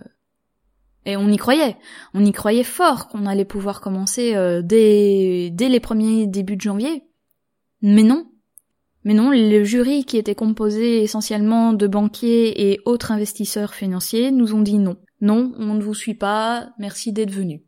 et 1.05 1.17
on 1.17 1.29
y 1.29 1.37
croyait, 1.37 1.77
on 2.15 2.25
y 2.25 2.33
croyait 2.33 2.65
fort 2.65 3.09
qu'on 3.09 3.27
allait 3.27 3.45
pouvoir 3.45 3.81
commencer 3.81 4.35
euh, 4.35 4.63
dès 4.63 5.51
dès 5.51 5.69
les 5.69 5.81
premiers 5.81 6.27
débuts 6.27 6.57
de 6.57 6.61
janvier. 6.61 7.05
Mais 7.83 8.03
non, 8.03 8.27
mais 9.07 9.15
non, 9.15 9.31
le 9.31 9.63
jury 9.63 10.05
qui 10.05 10.17
était 10.17 10.35
composé 10.35 11.03
essentiellement 11.03 11.73
de 11.73 11.87
banquiers 11.87 12.71
et 12.71 12.81
autres 12.85 13.13
investisseurs 13.13 13.75
financiers 13.75 14.33
nous 14.33 14.53
ont 14.53 14.63
dit 14.63 14.79
non. 14.79 14.97
Non, 15.21 15.53
on 15.59 15.75
ne 15.75 15.83
vous 15.83 15.95
suit 15.95 16.15
pas, 16.15 16.71
merci 16.79 17.13
d'être 17.13 17.31
venu. 17.31 17.63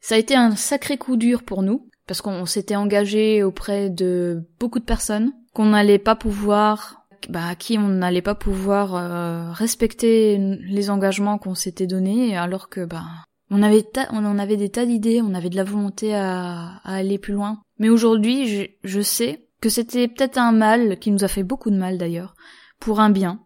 Ça 0.00 0.14
a 0.14 0.18
été 0.18 0.36
un 0.36 0.54
sacré 0.54 0.96
coup 0.96 1.16
dur 1.16 1.42
pour 1.42 1.62
nous, 1.62 1.90
parce 2.06 2.20
qu'on 2.20 2.46
s'était 2.46 2.76
engagé 2.76 3.42
auprès 3.42 3.90
de 3.90 4.44
beaucoup 4.60 4.78
de 4.78 4.84
personnes, 4.84 5.32
qu'on 5.54 5.66
n'allait 5.66 5.98
pas 5.98 6.14
pouvoir, 6.14 7.06
bah, 7.28 7.48
à 7.48 7.54
qui 7.54 7.78
on 7.78 7.88
n'allait 7.88 8.22
pas 8.22 8.34
pouvoir 8.34 8.94
euh, 8.94 9.52
respecter 9.52 10.38
les 10.38 10.90
engagements 10.90 11.38
qu'on 11.38 11.54
s'était 11.54 11.86
donnés, 11.86 12.36
alors 12.36 12.68
que 12.68 12.84
bah, 12.84 13.04
on 13.50 13.62
avait, 13.62 13.84
on 14.10 14.24
en 14.24 14.38
avait 14.38 14.56
des 14.56 14.68
tas 14.68 14.86
d'idées, 14.86 15.22
on 15.22 15.34
avait 15.34 15.50
de 15.50 15.56
la 15.56 15.64
volonté 15.64 16.14
à, 16.14 16.80
aller 16.84 17.18
plus 17.18 17.34
loin. 17.34 17.60
Mais 17.78 17.88
aujourd'hui, 17.88 18.46
je, 18.48 18.64
je 18.84 19.00
sais 19.00 19.48
que 19.60 19.68
c'était 19.68 20.08
peut-être 20.08 20.38
un 20.38 20.52
mal 20.52 20.98
qui 20.98 21.10
nous 21.10 21.24
a 21.24 21.28
fait 21.28 21.42
beaucoup 21.42 21.70
de 21.70 21.76
mal 21.78 21.98
d'ailleurs, 21.98 22.34
pour 22.78 23.00
un 23.00 23.10
bien, 23.10 23.40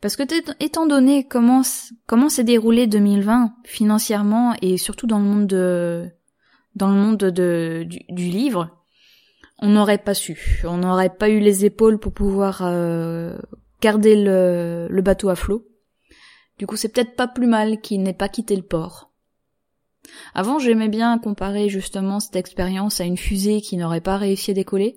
parce 0.00 0.16
que 0.16 0.22
étant 0.62 0.86
donné 0.86 1.26
comment 1.26 1.62
comment 2.06 2.28
s'est 2.28 2.44
déroulé 2.44 2.86
2020 2.86 3.54
financièrement 3.64 4.54
et 4.62 4.76
surtout 4.76 5.06
dans 5.06 5.18
le 5.18 5.24
monde 5.24 5.46
de 5.46 6.08
dans 6.74 6.88
le 6.88 6.94
monde 6.94 7.18
de, 7.18 7.86
du, 7.86 8.24
livre, 8.24 8.70
on 9.58 9.68
n'aurait 9.68 9.98
pas 9.98 10.14
su, 10.14 10.62
on 10.64 10.78
n'aurait 10.78 11.14
pas 11.14 11.28
eu 11.28 11.38
les 11.38 11.64
épaules 11.64 11.98
pour 11.98 12.12
pouvoir 12.12 12.62
euh, 12.62 13.36
garder 13.80 14.16
le, 14.16 14.88
le 14.90 15.02
bateau 15.02 15.28
à 15.28 15.36
flot. 15.36 15.66
Du 16.58 16.66
coup, 16.66 16.76
c'est 16.76 16.88
peut-être 16.88 17.16
pas 17.16 17.28
plus 17.28 17.46
mal 17.46 17.80
qu'il 17.80 18.02
n'ait 18.02 18.12
pas 18.12 18.28
quitté 18.28 18.56
le 18.56 18.62
port. 18.62 19.10
Avant, 20.34 20.58
j'aimais 20.58 20.88
bien 20.88 21.18
comparer 21.18 21.68
justement 21.68 22.20
cette 22.20 22.36
expérience 22.36 23.00
à 23.00 23.04
une 23.04 23.16
fusée 23.16 23.60
qui 23.60 23.76
n'aurait 23.76 24.00
pas 24.00 24.16
réussi 24.16 24.50
à 24.50 24.54
décoller, 24.54 24.96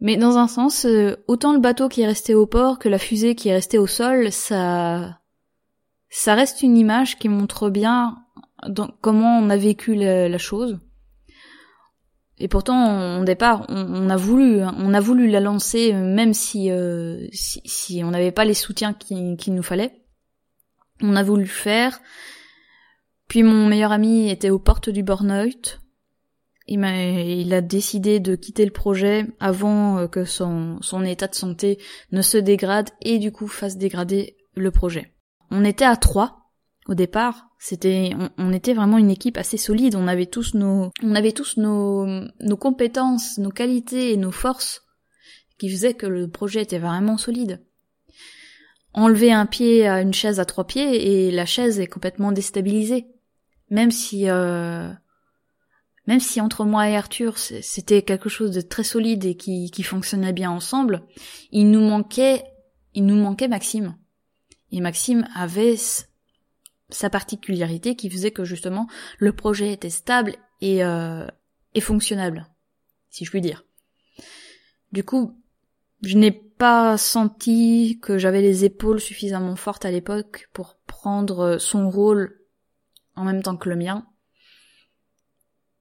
mais 0.00 0.16
dans 0.16 0.36
un 0.36 0.46
sens, 0.46 0.84
euh, 0.84 1.16
autant 1.26 1.52
le 1.52 1.58
bateau 1.58 1.88
qui 1.88 2.02
est 2.02 2.06
resté 2.06 2.34
au 2.34 2.46
port 2.46 2.78
que 2.78 2.88
la 2.88 2.98
fusée 2.98 3.34
qui 3.34 3.48
est 3.48 3.54
restée 3.54 3.78
au 3.78 3.86
sol, 3.86 4.30
ça, 4.30 5.20
ça 6.10 6.34
reste 6.34 6.62
une 6.62 6.76
image 6.76 7.18
qui 7.18 7.28
montre 7.28 7.70
bien 7.70 8.18
comment 9.00 9.38
on 9.38 9.50
a 9.50 9.56
vécu 9.56 9.94
la, 9.94 10.38
chose. 10.38 10.78
Et 12.38 12.48
pourtant, 12.48 13.20
au 13.20 13.24
départ, 13.24 13.64
on, 13.68 14.10
a 14.10 14.16
voulu, 14.16 14.60
hein, 14.60 14.74
on 14.78 14.92
a 14.92 15.00
voulu 15.00 15.28
la 15.28 15.40
lancer, 15.40 15.92
même 15.92 16.34
si, 16.34 16.70
euh, 16.70 17.26
si, 17.32 18.02
on 18.04 18.10
n'avait 18.10 18.32
pas 18.32 18.44
les 18.44 18.54
soutiens 18.54 18.92
qu'il 18.94 19.54
nous 19.54 19.62
fallait. 19.62 20.02
On 21.00 21.16
a 21.16 21.22
voulu 21.22 21.42
le 21.42 21.48
faire. 21.48 22.00
Puis 23.28 23.42
mon 23.42 23.66
meilleur 23.66 23.92
ami 23.92 24.30
était 24.30 24.50
aux 24.50 24.58
portes 24.58 24.88
du 24.88 25.02
burn-out 25.02 25.80
il, 26.66 26.84
a, 26.84 27.20
il 27.22 27.54
a 27.54 27.60
décidé 27.60 28.20
de 28.20 28.34
quitter 28.34 28.64
le 28.64 28.70
projet 28.70 29.26
avant 29.40 29.98
euh, 29.98 30.06
que 30.08 30.24
son, 30.24 30.78
son 30.80 31.04
état 31.04 31.28
de 31.28 31.34
santé 31.34 31.78
ne 32.12 32.22
se 32.22 32.38
dégrade 32.38 32.90
et 33.02 33.18
du 33.18 33.32
coup 33.32 33.46
fasse 33.46 33.76
dégrader 33.76 34.36
le 34.54 34.70
projet. 34.70 35.12
On 35.50 35.64
était 35.64 35.84
à 35.84 35.96
trois 35.96 36.45
au 36.88 36.94
départ. 36.94 37.48
C'était, 37.58 38.12
on, 38.38 38.52
était 38.52 38.74
vraiment 38.74 38.98
une 38.98 39.10
équipe 39.10 39.38
assez 39.38 39.56
solide. 39.56 39.94
On 39.96 40.08
avait 40.08 40.26
tous 40.26 40.54
nos, 40.54 40.92
on 41.02 41.14
avait 41.14 41.32
tous 41.32 41.56
nos, 41.56 42.06
nos 42.40 42.56
compétences, 42.56 43.38
nos 43.38 43.50
qualités 43.50 44.12
et 44.12 44.16
nos 44.16 44.30
forces 44.30 44.82
qui 45.58 45.70
faisaient 45.70 45.94
que 45.94 46.06
le 46.06 46.28
projet 46.28 46.62
était 46.62 46.78
vraiment 46.78 47.16
solide. 47.16 47.64
Enlever 48.92 49.32
un 49.32 49.46
pied 49.46 49.86
à 49.86 50.00
une 50.00 50.14
chaise 50.14 50.40
à 50.40 50.44
trois 50.44 50.66
pieds 50.66 51.26
et 51.26 51.30
la 51.30 51.46
chaise 51.46 51.80
est 51.80 51.86
complètement 51.86 52.32
déstabilisée. 52.32 53.06
Même 53.68 53.90
si 53.90 54.28
euh, 54.30 54.88
même 56.06 56.20
si 56.20 56.40
entre 56.40 56.64
moi 56.64 56.88
et 56.88 56.96
Arthur 56.96 57.36
c'était 57.36 58.02
quelque 58.02 58.28
chose 58.28 58.52
de 58.52 58.60
très 58.60 58.84
solide 58.84 59.24
et 59.24 59.36
qui, 59.36 59.70
qui 59.70 59.82
fonctionnait 59.82 60.32
bien 60.32 60.50
ensemble, 60.50 61.02
il 61.50 61.70
nous 61.70 61.80
manquait, 61.80 62.44
il 62.94 63.06
nous 63.06 63.16
manquait 63.16 63.48
Maxime. 63.48 63.96
Et 64.70 64.80
Maxime 64.80 65.26
avait 65.34 65.76
sa 66.88 67.10
particularité 67.10 67.96
qui 67.96 68.10
faisait 68.10 68.30
que 68.30 68.44
justement 68.44 68.86
le 69.18 69.32
projet 69.32 69.72
était 69.72 69.90
stable 69.90 70.36
et, 70.60 70.84
euh, 70.84 71.26
et 71.74 71.80
fonctionnable, 71.80 72.46
si 73.10 73.24
je 73.24 73.30
puis 73.30 73.40
dire. 73.40 73.64
Du 74.92 75.04
coup, 75.04 75.36
je 76.02 76.16
n'ai 76.16 76.30
pas 76.30 76.96
senti 76.96 77.98
que 78.00 78.18
j'avais 78.18 78.40
les 78.40 78.64
épaules 78.64 79.00
suffisamment 79.00 79.56
fortes 79.56 79.84
à 79.84 79.90
l'époque 79.90 80.48
pour 80.52 80.78
prendre 80.86 81.58
son 81.58 81.90
rôle 81.90 82.40
en 83.14 83.24
même 83.24 83.42
temps 83.42 83.56
que 83.56 83.68
le 83.68 83.76
mien. 83.76 84.06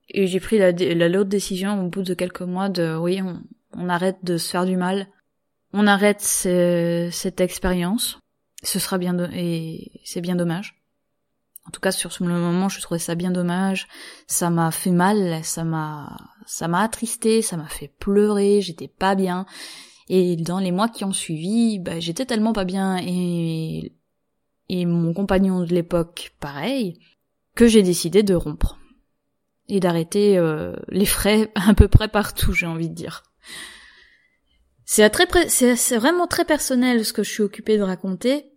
Et 0.09 0.27
j'ai 0.27 0.39
pris 0.39 0.57
la, 0.57 0.71
lourde 1.09 1.29
décision 1.29 1.83
au 1.83 1.89
bout 1.89 2.03
de 2.03 2.13
quelques 2.13 2.41
mois 2.41 2.69
de 2.69 2.95
oui, 2.95 3.21
on, 3.21 3.41
on 3.73 3.89
arrête 3.89 4.17
de 4.23 4.37
se 4.37 4.49
faire 4.49 4.65
du 4.65 4.77
mal, 4.77 5.07
on 5.73 5.87
arrête 5.87 6.21
cette 6.21 7.41
expérience. 7.41 8.19
Ce 8.63 8.79
sera 8.79 8.97
bien 8.97 9.17
et 9.31 9.91
c'est 10.03 10.21
bien 10.21 10.35
dommage. 10.35 10.84
En 11.67 11.71
tout 11.71 11.79
cas, 11.79 11.91
sur 11.91 12.11
le 12.19 12.27
moment, 12.27 12.69
je 12.69 12.79
trouvais 12.79 12.99
ça 12.99 13.15
bien 13.15 13.31
dommage. 13.31 13.87
Ça 14.27 14.49
m'a 14.49 14.71
fait 14.71 14.91
mal, 14.91 15.43
ça 15.43 15.63
m'a, 15.63 16.15
ça 16.45 16.67
m'a 16.67 16.81
attristé, 16.81 17.41
ça 17.41 17.57
m'a 17.57 17.67
fait 17.67 17.91
pleurer. 17.99 18.61
J'étais 18.61 18.87
pas 18.87 19.15
bien. 19.15 19.45
Et 20.07 20.35
dans 20.35 20.59
les 20.59 20.71
mois 20.71 20.89
qui 20.89 21.03
ont 21.03 21.13
suivi, 21.13 21.79
bah, 21.79 21.99
j'étais 21.99 22.25
tellement 22.25 22.53
pas 22.53 22.65
bien 22.65 22.97
et 22.97 23.93
et 24.67 24.85
mon 24.85 25.13
compagnon 25.13 25.61
de 25.61 25.73
l'époque, 25.73 26.33
pareil, 26.39 26.99
que 27.55 27.67
j'ai 27.67 27.83
décidé 27.83 28.23
de 28.23 28.33
rompre 28.33 28.79
et 29.67 29.79
d'arrêter 29.79 30.37
euh, 30.37 30.75
les 30.89 31.05
frais 31.05 31.51
à 31.55 31.73
peu 31.73 31.87
près 31.87 32.07
partout, 32.07 32.53
j'ai 32.53 32.65
envie 32.65 32.89
de 32.89 32.95
dire. 32.95 33.23
C'est 34.85 35.09
très 35.09 35.27
c'est 35.49 35.97
vraiment 35.97 36.27
très 36.27 36.45
personnel 36.45 37.05
ce 37.05 37.13
que 37.13 37.23
je 37.23 37.31
suis 37.31 37.43
occupée 37.43 37.77
de 37.77 37.83
raconter, 37.83 38.51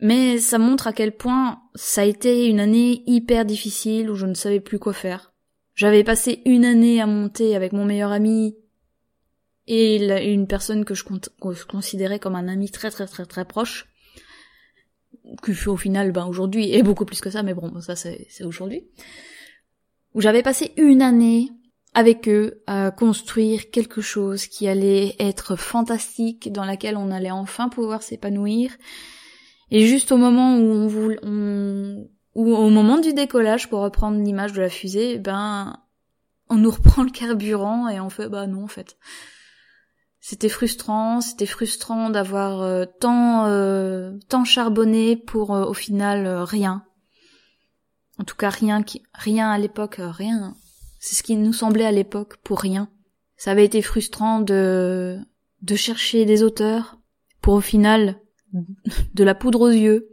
mais 0.00 0.38
ça 0.38 0.58
montre 0.58 0.86
à 0.86 0.92
quel 0.92 1.16
point 1.16 1.62
ça 1.74 2.02
a 2.02 2.04
été 2.04 2.48
une 2.48 2.60
année 2.60 3.02
hyper 3.06 3.44
difficile 3.44 4.10
où 4.10 4.14
je 4.14 4.26
ne 4.26 4.34
savais 4.34 4.60
plus 4.60 4.78
quoi 4.78 4.92
faire. 4.92 5.32
J'avais 5.74 6.04
passé 6.04 6.42
une 6.44 6.64
année 6.64 7.00
à 7.00 7.06
monter 7.06 7.56
avec 7.56 7.72
mon 7.72 7.84
meilleur 7.84 8.12
ami 8.12 8.56
et 9.66 10.32
une 10.32 10.46
personne 10.46 10.84
que 10.84 10.94
je, 10.94 11.04
considérais 11.68 12.18
comme 12.18 12.34
un 12.34 12.48
ami 12.48 12.70
très 12.70 12.90
très 12.90 13.06
très 13.06 13.24
très 13.24 13.44
proche, 13.44 13.86
qui 15.44 15.68
au 15.68 15.76
final, 15.76 16.12
ben 16.12 16.26
aujourd'hui, 16.26 16.72
est 16.74 16.82
beaucoup 16.82 17.04
plus 17.04 17.20
que 17.20 17.30
ça, 17.30 17.42
mais 17.42 17.54
bon, 17.54 17.80
ça 17.80 17.94
c'est 17.94 18.26
aujourd'hui 18.42 18.84
où 20.14 20.20
j'avais 20.20 20.42
passé 20.42 20.72
une 20.76 21.02
année 21.02 21.50
avec 21.94 22.28
eux 22.28 22.62
à 22.66 22.90
construire 22.90 23.70
quelque 23.70 24.00
chose 24.00 24.46
qui 24.46 24.68
allait 24.68 25.16
être 25.18 25.56
fantastique, 25.56 26.52
dans 26.52 26.64
laquelle 26.64 26.96
on 26.96 27.10
allait 27.10 27.30
enfin 27.30 27.68
pouvoir 27.68 28.02
s'épanouir. 28.02 28.70
Et 29.70 29.86
juste 29.86 30.12
au 30.12 30.16
moment 30.16 30.56
où 30.56 30.62
on 30.62 30.86
voulait, 30.86 31.20
ou 32.34 32.54
au 32.54 32.70
moment 32.70 32.98
du 32.98 33.12
décollage, 33.12 33.68
pour 33.68 33.80
reprendre 33.80 34.18
l'image 34.18 34.52
de 34.52 34.60
la 34.60 34.68
fusée, 34.68 35.18
ben, 35.18 35.78
on 36.48 36.56
nous 36.56 36.70
reprend 36.70 37.02
le 37.02 37.10
carburant 37.10 37.88
et 37.88 38.00
on 38.00 38.10
fait, 38.10 38.28
bah 38.28 38.46
non, 38.46 38.64
en 38.64 38.68
fait. 38.68 38.96
C'était 40.20 40.48
frustrant, 40.48 41.20
c'était 41.20 41.46
frustrant 41.46 42.10
d'avoir 42.10 42.62
euh, 42.62 42.84
tant, 43.00 43.46
euh, 43.46 44.18
tant 44.28 44.44
charbonné 44.44 45.16
pour 45.16 45.54
euh, 45.54 45.64
au 45.64 45.72
final 45.72 46.26
rien. 46.26 46.84
En 48.20 48.24
tout 48.24 48.36
cas, 48.36 48.50
rien 48.50 48.82
qui, 48.82 49.02
rien 49.14 49.50
à 49.50 49.56
l'époque, 49.56 49.98
euh, 49.98 50.10
rien. 50.10 50.54
C'est 50.98 51.16
ce 51.16 51.22
qui 51.22 51.36
nous 51.36 51.54
semblait 51.54 51.86
à 51.86 51.92
l'époque 51.92 52.36
pour 52.44 52.60
rien. 52.60 52.90
Ça 53.38 53.52
avait 53.52 53.64
été 53.64 53.80
frustrant 53.80 54.40
de, 54.40 55.18
de 55.62 55.74
chercher 55.74 56.26
des 56.26 56.42
auteurs 56.42 56.98
pour 57.40 57.54
au 57.54 57.62
final 57.62 58.20
de 59.14 59.24
la 59.24 59.34
poudre 59.34 59.62
aux 59.62 59.70
yeux, 59.70 60.08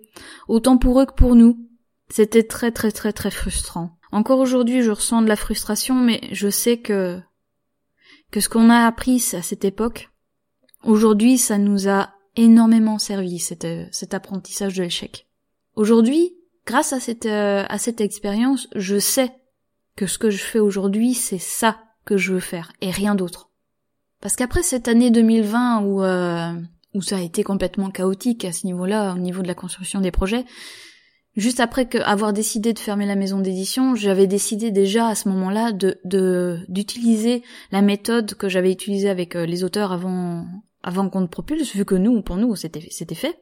autant 0.47 0.77
pour 0.77 0.99
eux 0.99 1.05
que 1.05 1.13
pour 1.13 1.35
nous. 1.35 1.67
C'était 2.09 2.43
très 2.43 2.71
très 2.71 2.91
très 2.91 3.11
très 3.11 3.31
frustrant. 3.31 3.97
Encore 4.11 4.39
aujourd'hui, 4.39 4.81
je 4.81 4.91
ressens 4.91 5.21
de 5.21 5.27
la 5.27 5.35
frustration, 5.35 5.95
mais 5.95 6.21
je 6.31 6.49
sais 6.49 6.77
que 6.77 7.19
que 8.31 8.39
ce 8.39 8.49
qu'on 8.49 8.69
a 8.69 8.85
appris 8.85 9.23
à 9.33 9.41
cette 9.41 9.65
époque, 9.65 10.09
aujourd'hui, 10.83 11.37
ça 11.37 11.57
nous 11.57 11.89
a 11.89 12.13
énormément 12.35 12.99
servi 12.99 13.39
cet, 13.39 13.65
cet 13.91 14.13
apprentissage 14.13 14.75
de 14.75 14.83
l'échec. 14.83 15.27
Aujourd'hui, 15.75 16.33
grâce 16.65 16.93
à 16.93 16.99
cette 16.99 17.25
euh, 17.25 17.65
à 17.67 17.77
cette 17.77 18.01
expérience, 18.01 18.67
je 18.75 18.99
sais 18.99 19.31
que 19.95 20.07
ce 20.07 20.17
que 20.17 20.29
je 20.29 20.37
fais 20.43 20.59
aujourd'hui, 20.59 21.13
c'est 21.13 21.39
ça 21.39 21.79
que 22.05 22.17
je 22.17 22.33
veux 22.33 22.39
faire 22.39 22.71
et 22.81 22.91
rien 22.91 23.15
d'autre. 23.15 23.49
Parce 24.21 24.35
qu'après 24.35 24.63
cette 24.63 24.87
année 24.87 25.11
2020 25.11 25.81
où 25.81 26.03
euh, 26.03 26.53
où 26.97 27.01
ça 27.01 27.17
a 27.17 27.21
été 27.21 27.43
complètement 27.43 27.91
chaotique 27.91 28.43
à 28.43 28.51
ce 28.51 28.65
niveau-là, 28.65 29.13
au 29.13 29.19
niveau 29.19 29.43
de 29.43 29.47
la 29.47 29.53
construction 29.53 30.01
des 30.01 30.11
projets, 30.11 30.45
juste 31.35 31.59
après 31.59 31.87
avoir 32.01 32.33
décidé 32.33 32.73
de 32.73 32.79
fermer 32.79 33.05
la 33.05 33.15
maison 33.15 33.39
d'édition, 33.39 33.95
j'avais 33.95 34.25
décidé 34.25 34.71
déjà 34.71 35.07
à 35.07 35.15
ce 35.15 35.29
moment-là 35.29 35.71
de 35.71 36.65
d'utiliser 36.67 37.43
la 37.71 37.81
méthode 37.81 38.33
que 38.33 38.49
j'avais 38.49 38.71
utilisée 38.71 39.09
avec 39.09 39.35
euh, 39.35 39.45
les 39.45 39.63
auteurs 39.63 39.91
avant 39.91 40.45
avant 40.81 41.09
qu'on 41.09 41.21
ne 41.21 41.27
propulse, 41.27 41.75
vu 41.75 41.85
que 41.85 41.95
nous, 41.95 42.21
pour 42.21 42.37
nous, 42.37 42.55
c'était 42.55 42.87
c'était 42.89 43.15
fait. 43.15 43.39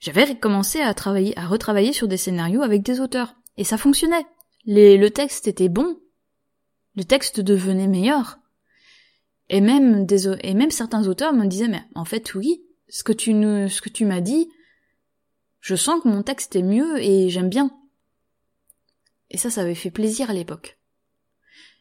J'avais 0.00 0.34
commencé 0.36 0.80
à 0.80 0.92
travailler, 0.94 1.38
à 1.38 1.46
retravailler 1.46 1.92
sur 1.92 2.08
des 2.08 2.16
scénarios 2.16 2.62
avec 2.62 2.82
des 2.82 3.00
auteurs, 3.00 3.36
et 3.56 3.64
ça 3.64 3.78
fonctionnait. 3.78 4.26
Les, 4.64 4.96
le 4.96 5.10
texte 5.10 5.46
était 5.46 5.68
bon, 5.68 5.98
le 6.96 7.04
texte 7.04 7.40
devenait 7.40 7.86
meilleur. 7.86 8.38
Et 9.50 9.60
même 9.60 10.06
des, 10.06 10.28
et 10.42 10.54
même 10.54 10.70
certains 10.70 11.06
auteurs 11.06 11.32
me 11.32 11.46
disaient, 11.46 11.68
mais 11.68 11.82
en 11.94 12.04
fait, 12.04 12.34
oui, 12.34 12.64
ce 12.88 13.04
que 13.04 13.12
tu 13.12 13.34
nous, 13.34 13.68
ce 13.68 13.82
que 13.82 13.90
tu 13.90 14.04
m'as 14.04 14.20
dit, 14.20 14.48
je 15.60 15.74
sens 15.74 16.02
que 16.02 16.08
mon 16.08 16.22
texte 16.22 16.56
est 16.56 16.62
mieux 16.62 17.02
et 17.02 17.30
j'aime 17.30 17.48
bien. 17.48 17.70
Et 19.30 19.38
ça, 19.38 19.50
ça 19.50 19.62
avait 19.62 19.74
fait 19.74 19.90
plaisir 19.90 20.30
à 20.30 20.34
l'époque. 20.34 20.78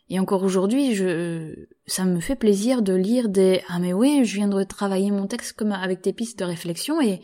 Et 0.09 0.19
encore 0.19 0.43
aujourd'hui, 0.43 0.95
je, 0.95 1.67
ça 1.85 2.05
me 2.05 2.19
fait 2.19 2.35
plaisir 2.35 2.81
de 2.81 2.93
lire 2.93 3.29
des, 3.29 3.61
ah 3.67 3.79
mais 3.79 3.93
oui, 3.93 4.25
je 4.25 4.35
viens 4.35 4.47
de 4.47 4.55
retravailler 4.55 5.11
mon 5.11 5.27
texte 5.27 5.53
comme 5.53 5.71
avec 5.71 6.01
des 6.01 6.13
pistes 6.13 6.39
de 6.39 6.45
réflexion 6.45 7.01
et, 7.01 7.21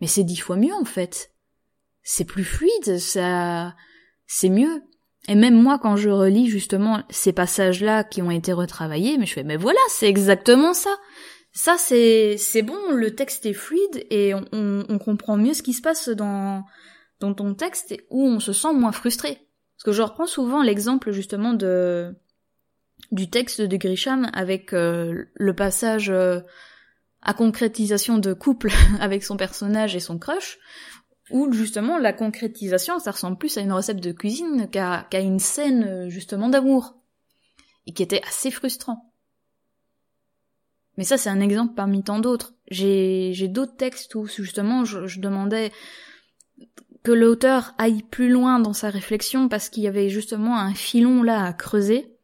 mais 0.00 0.06
c'est 0.06 0.24
dix 0.24 0.36
fois 0.36 0.56
mieux 0.56 0.74
en 0.74 0.84
fait. 0.84 1.32
C'est 2.02 2.24
plus 2.24 2.44
fluide, 2.44 2.98
ça, 2.98 3.76
c'est 4.26 4.48
mieux. 4.48 4.82
Et 5.28 5.34
même 5.34 5.60
moi, 5.60 5.78
quand 5.78 5.96
je 5.96 6.08
relis 6.08 6.48
justement 6.48 7.02
ces 7.10 7.32
passages-là 7.32 8.02
qui 8.02 8.22
ont 8.22 8.30
été 8.30 8.52
retravaillés, 8.52 9.18
mais 9.18 9.26
je 9.26 9.34
fais, 9.34 9.44
mais 9.44 9.58
voilà, 9.58 9.80
c'est 9.90 10.08
exactement 10.08 10.72
ça. 10.72 10.94
Ça, 11.52 11.76
c'est, 11.78 12.36
c'est 12.38 12.62
bon, 12.62 12.92
le 12.92 13.14
texte 13.14 13.44
est 13.44 13.52
fluide 13.52 14.06
et 14.10 14.32
on, 14.34 14.44
on, 14.52 14.98
comprend 14.98 15.36
mieux 15.36 15.54
ce 15.54 15.62
qui 15.62 15.72
se 15.72 15.82
passe 15.82 16.08
dans, 16.08 16.64
dans 17.20 17.34
ton 17.34 17.54
texte 17.54 17.94
où 18.10 18.26
on 18.26 18.40
se 18.40 18.52
sent 18.52 18.72
moins 18.72 18.92
frustré. 18.92 19.38
Parce 19.76 19.84
que 19.84 19.92
je 19.92 20.02
reprends 20.02 20.26
souvent 20.26 20.62
l'exemple 20.62 21.10
justement 21.12 21.52
de, 21.52 22.14
du 23.12 23.28
texte 23.28 23.60
de 23.60 23.76
Grisham 23.76 24.30
avec 24.32 24.72
euh, 24.72 25.24
le 25.34 25.54
passage 25.54 26.10
euh, 26.10 26.40
à 27.22 27.34
concrétisation 27.34 28.18
de 28.18 28.32
couple 28.32 28.70
avec 29.00 29.24
son 29.24 29.36
personnage 29.36 29.94
et 29.94 30.00
son 30.00 30.18
crush, 30.18 30.58
où 31.30 31.52
justement 31.52 31.98
la 31.98 32.12
concrétisation, 32.12 32.98
ça 32.98 33.10
ressemble 33.10 33.38
plus 33.38 33.56
à 33.56 33.60
une 33.60 33.72
recette 33.72 34.00
de 34.00 34.12
cuisine 34.12 34.68
qu'à 34.70 35.06
une 35.12 35.38
scène 35.38 36.08
justement 36.08 36.48
d'amour, 36.48 36.96
et 37.86 37.92
qui 37.92 38.02
était 38.02 38.22
assez 38.26 38.50
frustrant. 38.50 39.12
Mais 40.96 41.04
ça, 41.04 41.16
c'est 41.16 41.30
un 41.30 41.40
exemple 41.40 41.74
parmi 41.74 42.02
tant 42.02 42.18
d'autres. 42.18 42.54
J'ai 42.70 43.48
d'autres 43.48 43.76
textes 43.76 44.14
où 44.16 44.26
justement 44.26 44.84
je, 44.84 45.06
je 45.06 45.20
demandais 45.20 45.70
que 47.04 47.12
l'auteur 47.12 47.74
aille 47.78 48.02
plus 48.02 48.28
loin 48.28 48.58
dans 48.58 48.72
sa 48.72 48.90
réflexion 48.90 49.48
parce 49.48 49.68
qu'il 49.68 49.84
y 49.84 49.88
avait 49.88 50.10
justement 50.10 50.58
un 50.58 50.74
filon 50.74 51.22
là 51.22 51.44
à 51.44 51.52
creuser 51.52 52.16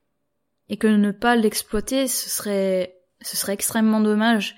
et 0.69 0.77
que 0.77 0.89
ne 0.89 1.11
pas 1.11 1.37
l'exploiter 1.37 2.09
ce 2.09 2.29
serait 2.29 2.97
ce 3.23 3.37
serait 3.37 3.55
extrêmement 3.55 4.01
dommage 4.01 4.57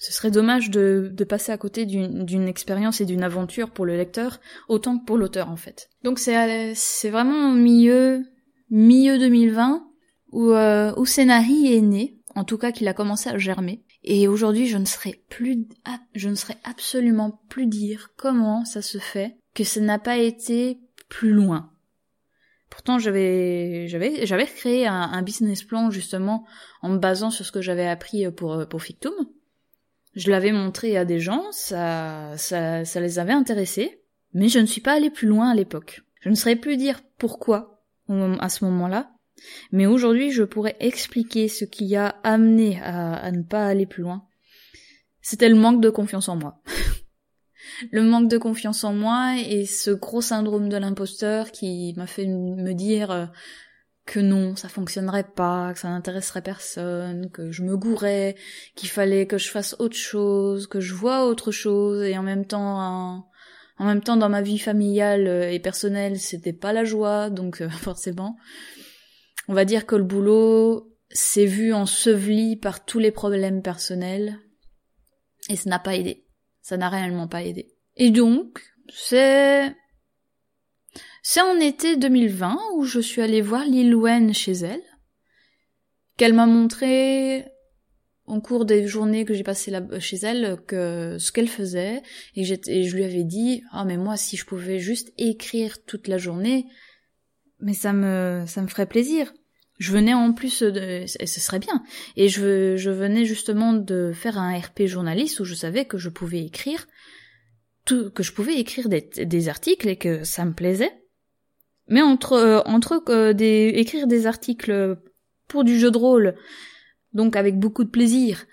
ce 0.00 0.12
serait 0.12 0.30
dommage 0.30 0.70
de, 0.70 1.10
de 1.12 1.24
passer 1.24 1.52
à 1.52 1.58
côté 1.58 1.84
d'une 1.84 2.48
expérience 2.48 3.02
et 3.02 3.04
d'une 3.04 3.22
aventure 3.22 3.70
pour 3.70 3.84
le 3.84 3.98
lecteur, 3.98 4.40
autant 4.66 4.98
que 4.98 5.04
pour 5.04 5.18
l'auteur 5.18 5.50
en 5.50 5.56
fait. 5.56 5.90
Donc 6.04 6.18
c'est 6.18 6.72
c'est 6.74 7.10
vraiment 7.10 7.50
milieu 7.50 8.24
milieu 8.70 9.18
2020 9.18 9.86
où 10.32 10.52
euh, 10.52 10.94
est 10.94 11.80
né, 11.82 12.16
en 12.34 12.44
tout 12.44 12.56
cas 12.56 12.72
qu'il 12.72 12.88
a 12.88 12.94
commencé 12.94 13.28
à 13.28 13.36
germer. 13.36 13.84
Et 14.02 14.26
aujourd'hui, 14.26 14.68
je 14.68 14.78
ne 14.78 14.86
serais 14.86 15.20
plus, 15.28 15.68
je 16.14 16.30
ne 16.30 16.34
serais 16.34 16.56
absolument 16.64 17.42
plus 17.50 17.66
dire 17.66 18.08
comment 18.16 18.64
ça 18.64 18.80
se 18.80 18.96
fait 18.96 19.36
que 19.54 19.64
ça 19.64 19.80
n'a 19.80 19.98
pas 19.98 20.16
été 20.16 20.80
plus 21.10 21.32
loin. 21.32 21.72
Pourtant, 22.70 22.98
j'avais, 22.98 23.86
j'avais, 23.88 24.24
j'avais 24.24 24.46
créé 24.46 24.86
un, 24.86 24.94
un, 24.94 25.22
business 25.22 25.62
plan 25.62 25.90
justement 25.90 26.46
en 26.80 26.88
me 26.88 26.98
basant 26.98 27.28
sur 27.28 27.44
ce 27.44 27.52
que 27.52 27.60
j'avais 27.60 27.86
appris 27.86 28.30
pour 28.30 28.66
pour 28.66 28.82
Fictum. 28.82 29.12
Je 30.14 30.30
l'avais 30.30 30.52
montré 30.52 30.96
à 30.96 31.04
des 31.04 31.20
gens, 31.20 31.44
ça, 31.52 32.36
ça, 32.36 32.84
ça 32.84 33.00
les 33.00 33.18
avait 33.18 33.32
intéressés, 33.32 34.02
mais 34.32 34.48
je 34.48 34.58
ne 34.58 34.66
suis 34.66 34.80
pas 34.80 34.94
allée 34.94 35.10
plus 35.10 35.28
loin 35.28 35.50
à 35.50 35.54
l'époque. 35.54 36.02
Je 36.20 36.28
ne 36.28 36.34
saurais 36.34 36.56
plus 36.56 36.76
dire 36.76 37.00
pourquoi 37.18 37.82
à 38.40 38.48
ce 38.48 38.64
moment-là, 38.64 39.12
mais 39.70 39.86
aujourd'hui 39.86 40.32
je 40.32 40.42
pourrais 40.42 40.76
expliquer 40.80 41.46
ce 41.46 41.64
qui 41.64 41.94
a 41.94 42.08
amené 42.24 42.80
à, 42.82 43.14
à 43.14 43.30
ne 43.30 43.42
pas 43.42 43.66
aller 43.66 43.86
plus 43.86 44.02
loin. 44.02 44.26
C'était 45.22 45.48
le 45.48 45.54
manque 45.54 45.80
de 45.80 45.90
confiance 45.90 46.28
en 46.28 46.36
moi. 46.36 46.60
le 47.90 48.02
manque 48.02 48.28
de 48.28 48.38
confiance 48.38 48.84
en 48.84 48.92
moi 48.92 49.36
et 49.38 49.66
ce 49.66 49.90
gros 49.90 50.20
syndrome 50.20 50.68
de 50.68 50.76
l'imposteur 50.76 51.50
qui 51.50 51.94
m'a 51.96 52.06
fait 52.06 52.26
me 52.26 52.72
dire 52.72 53.10
euh, 53.10 53.26
que 54.06 54.20
non, 54.20 54.56
ça 54.56 54.68
fonctionnerait 54.68 55.28
pas, 55.28 55.72
que 55.72 55.78
ça 55.78 55.88
n'intéresserait 55.88 56.42
personne, 56.42 57.30
que 57.30 57.52
je 57.52 57.62
me 57.62 57.76
gourais, 57.76 58.34
qu'il 58.74 58.88
fallait 58.88 59.26
que 59.26 59.38
je 59.38 59.50
fasse 59.50 59.76
autre 59.78 59.96
chose, 59.96 60.66
que 60.66 60.80
je 60.80 60.94
vois 60.94 61.26
autre 61.26 61.52
chose, 61.52 62.02
et 62.02 62.16
en 62.18 62.22
même 62.22 62.44
temps, 62.44 63.24
en, 63.78 63.84
même 63.84 64.02
temps, 64.02 64.16
dans 64.16 64.28
ma 64.28 64.42
vie 64.42 64.58
familiale 64.58 65.28
et 65.50 65.60
personnelle, 65.60 66.18
c'était 66.18 66.52
pas 66.52 66.72
la 66.72 66.84
joie, 66.84 67.30
donc 67.30 67.60
euh, 67.60 67.68
forcément, 67.70 68.36
on 69.48 69.54
va 69.54 69.64
dire 69.64 69.86
que 69.86 69.96
le 69.96 70.04
boulot 70.04 70.96
s'est 71.10 71.46
vu 71.46 71.72
enseveli 71.72 72.56
par 72.56 72.84
tous 72.84 72.98
les 72.98 73.12
problèmes 73.12 73.62
personnels, 73.62 74.38
et 75.48 75.56
ça 75.56 75.70
n'a 75.70 75.78
pas 75.78 75.96
aidé. 75.96 76.24
Ça 76.62 76.76
n'a 76.76 76.88
réellement 76.88 77.28
pas 77.28 77.42
aidé. 77.42 77.72
Et 77.96 78.10
donc, 78.10 78.62
c'est 78.88 79.74
c'est 81.22 81.40
en 81.40 81.58
été 81.58 81.96
2020 81.96 82.58
où 82.76 82.84
je 82.84 83.00
suis 83.00 83.20
allée 83.20 83.42
voir 83.42 83.64
Lil 83.64 83.94
Wen 83.94 84.32
chez 84.32 84.52
elle, 84.52 84.82
qu'elle 86.16 86.34
m'a 86.34 86.46
montré 86.46 87.44
en 88.26 88.40
cours 88.40 88.64
des 88.64 88.86
journées 88.86 89.24
que 89.24 89.34
j'ai 89.34 89.42
passées 89.42 89.72
chez 89.98 90.16
elle 90.18 90.58
que 90.66 91.16
ce 91.18 91.32
qu'elle 91.32 91.48
faisait. 91.48 92.02
Et, 92.36 92.42
et, 92.42 92.84
je 92.84 92.96
lui 92.96 93.04
avais 93.04 93.24
dit 93.24 93.62
ah 93.72 93.84
mais 93.84 93.96
moi 93.96 94.16
si 94.16 94.36
je 94.36 94.44
pouvais 94.44 94.78
juste 94.78 95.12
écrire 95.18 95.84
toute 95.84 96.08
la 96.08 96.18
journée 96.18 96.66
mais 97.58 97.74
ça 97.74 97.92
me 97.92 98.44
ça 98.46 98.62
me 98.62 98.68
ferait 98.68 98.86
plaisir 98.86 99.32
je 99.80 99.92
venais 99.92 100.14
en 100.14 100.32
plus 100.34 100.62
de 100.62 101.06
ce 101.06 101.40
serait 101.40 101.58
bien. 101.58 101.82
Et 102.14 102.28
je 102.28 102.76
je 102.76 102.90
venais 102.90 103.24
justement 103.24 103.72
de 103.72 104.12
faire 104.14 104.38
un 104.38 104.56
RP 104.56 104.84
journaliste 104.84 105.40
où 105.40 105.44
je 105.44 105.54
savais 105.54 105.86
que 105.86 105.96
je 105.96 106.10
pouvais 106.10 106.44
écrire 106.44 106.86
tout 107.86 108.10
que 108.10 108.22
je 108.22 108.32
pouvais 108.32 108.60
écrire 108.60 108.88
des 108.90 109.48
articles 109.48 109.88
et 109.88 109.96
que 109.96 110.22
ça 110.22 110.44
me 110.44 110.52
plaisait 110.52 110.92
mais 111.90 112.00
entre 112.00 112.32
euh, 112.32 112.60
entre 112.64 113.02
euh, 113.10 113.34
des, 113.34 113.72
écrire 113.74 114.06
des 114.06 114.26
articles 114.26 114.96
pour 115.48 115.64
du 115.64 115.78
jeu 115.78 115.90
de 115.90 115.98
rôle, 115.98 116.36
donc 117.12 117.36
avec 117.36 117.58
beaucoup 117.58 117.84
de 117.84 117.90
plaisir, 117.90 118.46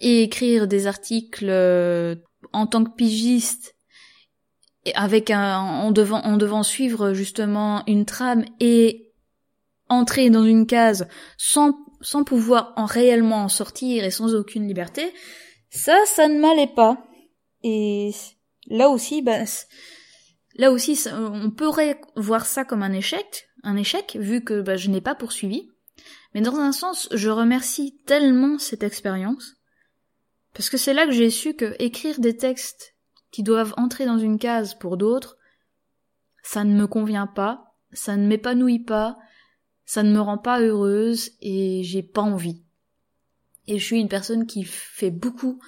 et 0.00 0.24
écrire 0.24 0.66
des 0.66 0.86
articles 0.86 1.48
euh, 1.48 2.16
en 2.52 2.66
tant 2.66 2.84
que 2.84 2.94
pigiste, 2.94 3.76
avec 4.94 5.30
un 5.30 5.58
en 5.58 5.92
devant 5.92 6.20
en 6.22 6.36
devant 6.36 6.64
suivre 6.64 7.14
justement 7.14 7.84
une 7.86 8.04
trame 8.04 8.44
et 8.60 9.12
entrer 9.88 10.28
dans 10.28 10.44
une 10.44 10.66
case 10.66 11.06
sans 11.38 11.78
sans 12.00 12.24
pouvoir 12.24 12.72
en 12.76 12.84
réellement 12.84 13.44
en 13.44 13.48
sortir 13.48 14.04
et 14.04 14.10
sans 14.10 14.34
aucune 14.34 14.66
liberté, 14.66 15.14
ça 15.70 15.96
ça 16.06 16.26
ne 16.26 16.40
m'allait 16.40 16.66
pas. 16.66 17.06
Et 17.62 18.10
là 18.66 18.88
aussi, 18.88 19.22
bah, 19.22 19.44
là 20.56 20.70
aussi, 20.70 20.98
on 21.12 21.50
pourrait 21.50 22.00
voir 22.16 22.46
ça 22.46 22.64
comme 22.64 22.82
un 22.82 22.92
échec, 22.92 23.48
un 23.62 23.76
échec, 23.76 24.16
vu 24.20 24.42
que 24.42 24.60
bah, 24.60 24.76
je 24.76 24.90
n'ai 24.90 25.00
pas 25.00 25.14
poursuivi. 25.14 25.68
Mais 26.34 26.40
dans 26.40 26.56
un 26.56 26.72
sens, 26.72 27.08
je 27.12 27.28
remercie 27.28 27.98
tellement 28.06 28.58
cette 28.58 28.82
expérience, 28.82 29.56
parce 30.54 30.70
que 30.70 30.76
c'est 30.76 30.94
là 30.94 31.06
que 31.06 31.12
j'ai 31.12 31.30
su 31.30 31.54
que 31.54 31.74
écrire 31.78 32.20
des 32.20 32.36
textes 32.36 32.94
qui 33.30 33.42
doivent 33.42 33.74
entrer 33.76 34.06
dans 34.06 34.18
une 34.18 34.38
case 34.38 34.74
pour 34.74 34.96
d'autres, 34.96 35.36
ça 36.42 36.64
ne 36.64 36.74
me 36.74 36.86
convient 36.86 37.26
pas, 37.26 37.74
ça 37.92 38.16
ne 38.16 38.26
m'épanouit 38.26 38.80
pas, 38.80 39.18
ça 39.84 40.02
ne 40.02 40.12
me 40.12 40.20
rend 40.20 40.38
pas 40.38 40.60
heureuse 40.60 41.30
et 41.40 41.82
j'ai 41.82 42.02
pas 42.02 42.22
envie. 42.22 42.62
Et 43.66 43.78
je 43.78 43.84
suis 43.84 44.00
une 44.00 44.08
personne 44.08 44.46
qui 44.46 44.64
fait 44.64 45.10
beaucoup 45.10 45.60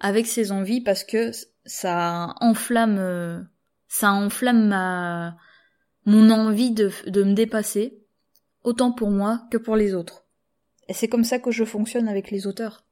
avec 0.00 0.26
ses 0.26 0.52
envies 0.52 0.80
parce 0.80 1.04
que 1.04 1.32
ça 1.64 2.34
enflamme 2.40 2.98
euh, 2.98 3.40
Ça 3.88 4.12
enflamme 4.12 4.68
ma, 4.68 5.36
mon 6.04 6.30
envie 6.30 6.70
de, 6.70 6.90
de 7.06 7.22
me 7.22 7.34
dépasser, 7.34 8.04
autant 8.62 8.92
pour 8.92 9.10
moi 9.10 9.42
que 9.50 9.58
pour 9.58 9.76
les 9.76 9.94
autres. 9.94 10.24
Et 10.88 10.94
c'est 10.94 11.08
comme 11.08 11.24
ça 11.24 11.38
que 11.38 11.50
je 11.50 11.64
fonctionne 11.64 12.08
avec 12.08 12.30
les 12.30 12.46
auteurs. 12.46 12.84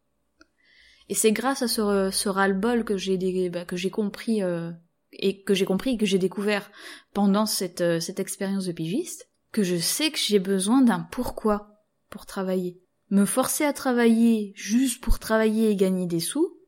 Et 1.08 1.14
c'est 1.14 1.32
grâce 1.32 1.62
à 1.62 1.68
ce, 1.68 2.10
ce 2.10 2.28
ras-le-bol 2.28 2.84
que 2.84 2.96
j'ai 2.96 3.48
bah, 3.48 3.64
que 3.64 3.76
j'ai 3.76 3.90
compris 3.90 4.42
euh, 4.42 4.70
et 5.12 5.42
que 5.42 5.54
j'ai 5.54 5.64
compris 5.64 5.96
que 5.96 6.06
j'ai 6.06 6.18
découvert 6.18 6.70
pendant 7.14 7.46
cette 7.46 7.80
euh, 7.80 8.00
cette 8.00 8.18
expérience 8.18 8.66
de 8.66 8.72
pigiste 8.72 9.30
que 9.52 9.62
je 9.62 9.76
sais 9.76 10.10
que 10.10 10.18
j'ai 10.18 10.40
besoin 10.40 10.82
d'un 10.82 11.00
pourquoi 11.00 11.80
pour 12.10 12.26
travailler. 12.26 12.82
Me 13.10 13.24
forcer 13.24 13.64
à 13.64 13.72
travailler 13.72 14.52
juste 14.56 15.02
pour 15.02 15.18
travailler 15.18 15.70
et 15.70 15.76
gagner 15.76 16.06
des 16.06 16.20
sous, 16.20 16.58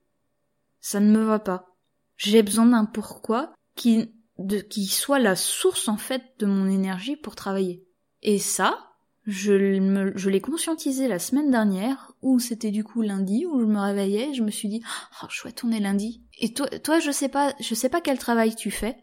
ça 0.81 1.01
ne 1.01 1.11
me 1.11 1.25
va 1.25 1.41
pas. 1.41 1.77
J'ai 2.17 2.43
besoin 2.43 2.67
d'un 2.67 2.85
pourquoi 2.85 3.53
qui 3.75 4.15
de, 4.39 4.59
qui 4.59 4.87
soit 4.87 5.19
la 5.19 5.37
source 5.37 5.89
en 5.89 5.97
fait 5.97 6.23
de 6.39 6.47
mon 6.47 6.69
énergie 6.69 7.17
pour 7.17 7.35
travailler. 7.35 7.85
Et 8.23 8.39
ça, 8.39 8.89
je, 9.29 9.53
l'ai 10.29 10.41
conscientisé 10.41 11.07
la 11.07 11.19
semaine 11.19 11.51
dernière, 11.51 12.13
où 12.23 12.39
c'était 12.39 12.71
du 12.71 12.83
coup 12.83 13.03
lundi, 13.03 13.45
où 13.47 13.61
je 13.61 13.67
me 13.67 13.79
réveillais, 13.79 14.33
je 14.33 14.43
me 14.43 14.51
suis 14.51 14.69
dit, 14.69 14.83
oh 15.23 15.27
chouette, 15.29 15.65
on 15.65 15.71
est 15.71 15.81
lundi. 15.81 16.23
Et 16.39 16.55
toi, 16.55 16.67
toi, 16.67 16.99
je 16.99 17.11
sais 17.11 17.29
pas, 17.29 17.55
je 17.61 17.75
sais 17.75 17.91
pas 17.91 18.01
quel 18.01 18.19
travail 18.19 18.55
tu 18.55 18.71
fais, 18.71 18.97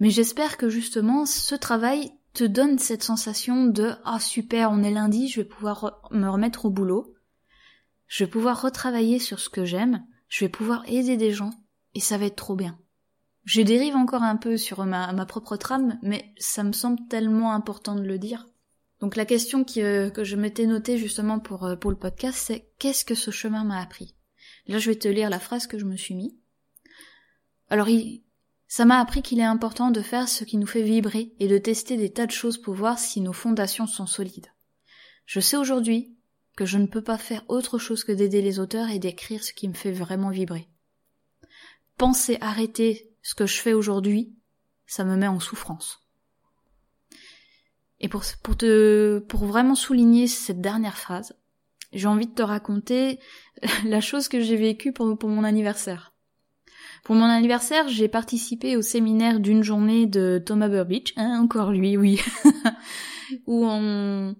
mais 0.00 0.10
j'espère 0.10 0.56
que 0.56 0.68
justement 0.68 1.24
ce 1.24 1.54
travail 1.54 2.10
te 2.32 2.42
donne 2.42 2.80
cette 2.80 3.04
sensation 3.04 3.66
de, 3.66 3.92
ah 4.04 4.18
super, 4.18 4.72
on 4.72 4.82
est 4.82 4.90
lundi, 4.90 5.28
je 5.28 5.40
vais 5.40 5.46
pouvoir 5.46 6.00
me 6.10 6.28
remettre 6.28 6.64
au 6.64 6.70
boulot, 6.70 7.14
je 8.08 8.24
vais 8.24 8.30
pouvoir 8.30 8.60
retravailler 8.60 9.20
sur 9.20 9.38
ce 9.38 9.48
que 9.48 9.64
j'aime, 9.64 10.04
je 10.28 10.44
vais 10.44 10.48
pouvoir 10.48 10.82
aider 10.88 11.16
des 11.16 11.30
gens, 11.30 11.52
et 11.94 12.00
ça 12.00 12.18
va 12.18 12.26
être 12.26 12.34
trop 12.34 12.56
bien. 12.56 12.76
Je 13.44 13.60
dérive 13.60 13.94
encore 13.94 14.22
un 14.22 14.36
peu 14.36 14.56
sur 14.56 14.84
ma, 14.86 15.26
propre 15.26 15.56
trame, 15.56 15.98
mais 16.02 16.32
ça 16.38 16.64
me 16.64 16.72
semble 16.72 17.06
tellement 17.08 17.52
important 17.52 17.94
de 17.94 18.02
le 18.02 18.18
dire. 18.18 18.48
Donc 19.00 19.16
la 19.16 19.26
question 19.26 19.66
euh, 19.76 20.08
que 20.08 20.24
je 20.24 20.36
m'étais 20.36 20.66
notée 20.66 20.96
justement 20.96 21.38
pour, 21.38 21.64
euh, 21.64 21.76
pour 21.76 21.90
le 21.90 21.98
podcast, 21.98 22.38
c'est 22.38 22.70
qu'est-ce 22.78 23.04
que 23.04 23.14
ce 23.14 23.30
chemin 23.30 23.64
m'a 23.64 23.80
appris? 23.80 24.14
Là, 24.66 24.78
je 24.78 24.90
vais 24.90 24.96
te 24.96 25.08
lire 25.08 25.28
la 25.28 25.40
phrase 25.40 25.66
que 25.66 25.78
je 25.78 25.84
me 25.84 25.96
suis 25.96 26.14
mis. 26.14 26.38
Alors, 27.68 27.88
ça 28.66 28.86
m'a 28.86 28.98
appris 28.98 29.20
qu'il 29.20 29.40
est 29.40 29.44
important 29.44 29.90
de 29.90 30.00
faire 30.00 30.28
ce 30.28 30.44
qui 30.44 30.56
nous 30.56 30.66
fait 30.66 30.82
vibrer 30.82 31.34
et 31.38 31.48
de 31.48 31.58
tester 31.58 31.98
des 31.98 32.10
tas 32.10 32.26
de 32.26 32.30
choses 32.30 32.56
pour 32.56 32.74
voir 32.74 32.98
si 32.98 33.20
nos 33.20 33.32
fondations 33.34 33.86
sont 33.86 34.06
solides. 34.06 34.48
Je 35.26 35.40
sais 35.40 35.56
aujourd'hui 35.56 36.16
que 36.56 36.64
je 36.64 36.78
ne 36.78 36.86
peux 36.86 37.02
pas 37.02 37.18
faire 37.18 37.44
autre 37.48 37.78
chose 37.78 38.04
que 38.04 38.12
d'aider 38.12 38.40
les 38.40 38.58
auteurs 38.58 38.88
et 38.88 38.98
d'écrire 38.98 39.44
ce 39.44 39.52
qui 39.52 39.68
me 39.68 39.74
fait 39.74 39.92
vraiment 39.92 40.30
vibrer. 40.30 40.68
Penser 41.98 42.38
arrêter 42.40 43.13
ce 43.24 43.34
que 43.34 43.46
je 43.46 43.60
fais 43.60 43.72
aujourd'hui, 43.72 44.32
ça 44.86 45.02
me 45.02 45.16
met 45.16 45.26
en 45.26 45.40
souffrance. 45.40 45.98
Et 47.98 48.08
pour, 48.08 48.22
te, 48.22 49.18
pour 49.18 49.46
vraiment 49.46 49.74
souligner 49.74 50.26
cette 50.28 50.60
dernière 50.60 50.98
phrase, 50.98 51.34
j'ai 51.94 52.06
envie 52.06 52.26
de 52.26 52.34
te 52.34 52.42
raconter 52.42 53.18
la 53.86 54.02
chose 54.02 54.28
que 54.28 54.40
j'ai 54.40 54.56
vécue 54.56 54.92
pour, 54.92 55.16
mon 55.24 55.42
anniversaire. 55.42 56.12
Pour 57.02 57.14
mon 57.14 57.24
anniversaire, 57.24 57.88
j'ai 57.88 58.08
participé 58.08 58.76
au 58.76 58.82
séminaire 58.82 59.40
d'une 59.40 59.62
journée 59.62 60.06
de 60.06 60.42
Thomas 60.44 60.68
Burbidge, 60.68 61.14
hein, 61.16 61.40
encore 61.40 61.72
lui, 61.72 61.96
oui, 61.96 62.20
où 63.46 63.64
on, 63.66 64.36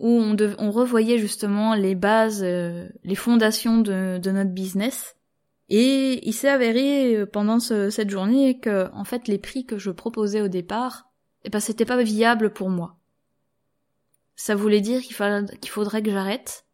où 0.00 0.08
on, 0.08 0.36
on, 0.58 0.70
revoyait 0.72 1.18
justement 1.18 1.74
les 1.74 1.94
bases, 1.94 2.42
euh, 2.42 2.88
les 3.04 3.14
fondations 3.14 3.78
de, 3.78 4.18
notre 4.18 4.50
business. 4.50 5.14
Et 5.68 6.26
il 6.26 6.32
s'est 6.32 6.48
avéré 6.48 7.16
euh, 7.16 7.26
pendant 7.26 7.60
ce, 7.60 7.90
cette 7.90 8.10
journée 8.10 8.58
que, 8.58 8.90
en 8.92 9.04
fait, 9.04 9.28
les 9.28 9.38
prix 9.38 9.66
que 9.66 9.78
je 9.78 9.90
proposais 9.90 10.40
au 10.40 10.48
départ 10.48 11.08
eh 11.44 11.50
ben 11.50 11.60
c'était 11.60 11.84
pas 11.84 12.02
viable 12.02 12.52
pour 12.52 12.68
moi. 12.68 12.96
Ça 14.36 14.54
voulait 14.54 14.80
dire 14.80 15.00
qu'il 15.02 15.16
qu'il 15.60 15.70
faudrait 15.70 16.02
que 16.02 16.10
j'arrête, 16.10 16.66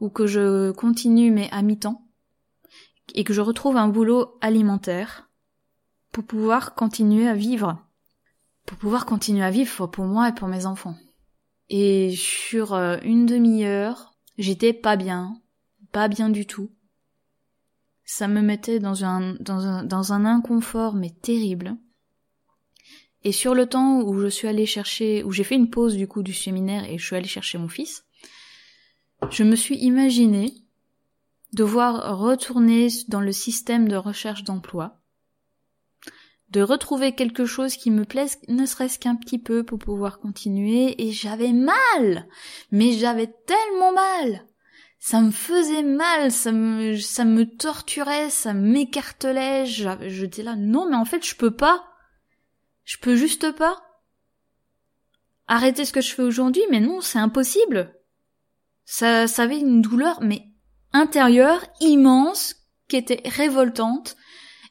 ou 0.00 0.10
que 0.10 0.26
je 0.26 0.70
continue 0.72 1.30
mais 1.30 1.48
à 1.50 1.62
mi-temps, 1.62 2.06
et 3.14 3.24
que 3.24 3.32
je 3.32 3.40
retrouve 3.40 3.76
un 3.76 3.88
boulot 3.88 4.38
alimentaire 4.40 5.30
pour 6.12 6.24
pouvoir 6.24 6.74
continuer 6.74 7.28
à 7.28 7.34
vivre. 7.34 7.78
Pour 8.66 8.78
pouvoir 8.78 9.04
continuer 9.04 9.44
à 9.44 9.50
vivre 9.50 9.86
pour 9.86 10.06
moi 10.06 10.30
et 10.30 10.34
pour 10.34 10.48
mes 10.48 10.64
enfants. 10.64 10.96
Et 11.68 12.14
sur 12.16 12.72
euh, 12.72 12.96
une 13.02 13.26
demi-heure, 13.26 14.14
j'étais 14.38 14.72
pas 14.72 14.96
bien, 14.96 15.40
pas 15.92 16.08
bien 16.08 16.30
du 16.30 16.46
tout. 16.46 16.70
Ça 18.04 18.28
me 18.28 18.42
mettait 18.42 18.80
dans 18.80 19.04
un, 19.04 20.24
inconfort 20.24 20.94
mais 20.94 21.10
terrible. 21.10 21.76
Et 23.22 23.32
sur 23.32 23.54
le 23.54 23.66
temps 23.66 24.02
où 24.02 24.20
je 24.20 24.26
suis 24.26 24.48
allée 24.48 24.66
chercher, 24.66 25.24
où 25.24 25.32
j'ai 25.32 25.44
fait 25.44 25.54
une 25.54 25.70
pause 25.70 25.96
du 25.96 26.06
coup 26.06 26.22
du 26.22 26.34
séminaire 26.34 26.84
et 26.84 26.98
je 26.98 27.06
suis 27.06 27.16
allée 27.16 27.26
chercher 27.26 27.56
mon 27.56 27.68
fils, 27.68 28.04
je 29.30 29.44
me 29.44 29.56
suis 29.56 29.76
imaginé 29.76 30.52
devoir 31.54 32.18
retourner 32.18 32.88
dans 33.08 33.20
le 33.20 33.32
système 33.32 33.88
de 33.88 33.96
recherche 33.96 34.44
d'emploi, 34.44 35.00
de 36.50 36.60
retrouver 36.60 37.14
quelque 37.14 37.46
chose 37.46 37.76
qui 37.76 37.90
me 37.90 38.04
plaise 38.04 38.38
ne 38.48 38.66
serait-ce 38.66 38.98
qu'un 38.98 39.16
petit 39.16 39.38
peu 39.38 39.64
pour 39.64 39.78
pouvoir 39.78 40.18
continuer 40.18 41.02
et 41.02 41.10
j'avais 41.10 41.52
mal, 41.52 42.28
mais 42.70 42.92
j'avais 42.92 43.32
tellement 43.46 43.92
mal. 43.92 44.46
Ça 45.06 45.20
me 45.20 45.32
faisait 45.32 45.82
mal, 45.82 46.32
ça 46.32 46.50
me, 46.50 46.96
ça 46.96 47.26
me 47.26 47.44
torturait, 47.44 48.30
ça 48.30 48.54
m'écartelait, 48.54 49.66
j'étais 49.66 50.42
là, 50.42 50.56
non 50.56 50.88
mais 50.88 50.96
en 50.96 51.04
fait 51.04 51.22
je 51.22 51.36
peux 51.36 51.50
pas. 51.50 51.84
Je 52.84 52.96
peux 52.96 53.14
juste 53.14 53.52
pas 53.52 53.82
arrêter 55.46 55.84
ce 55.84 55.92
que 55.92 56.00
je 56.00 56.14
fais 56.14 56.22
aujourd'hui, 56.22 56.62
mais 56.70 56.80
non, 56.80 57.02
c'est 57.02 57.18
impossible. 57.18 57.94
Ça, 58.86 59.26
ça 59.26 59.42
avait 59.42 59.60
une 59.60 59.82
douleur, 59.82 60.22
mais 60.22 60.46
intérieure, 60.94 61.66
immense, 61.82 62.54
qui 62.88 62.96
était 62.96 63.20
révoltante. 63.28 64.16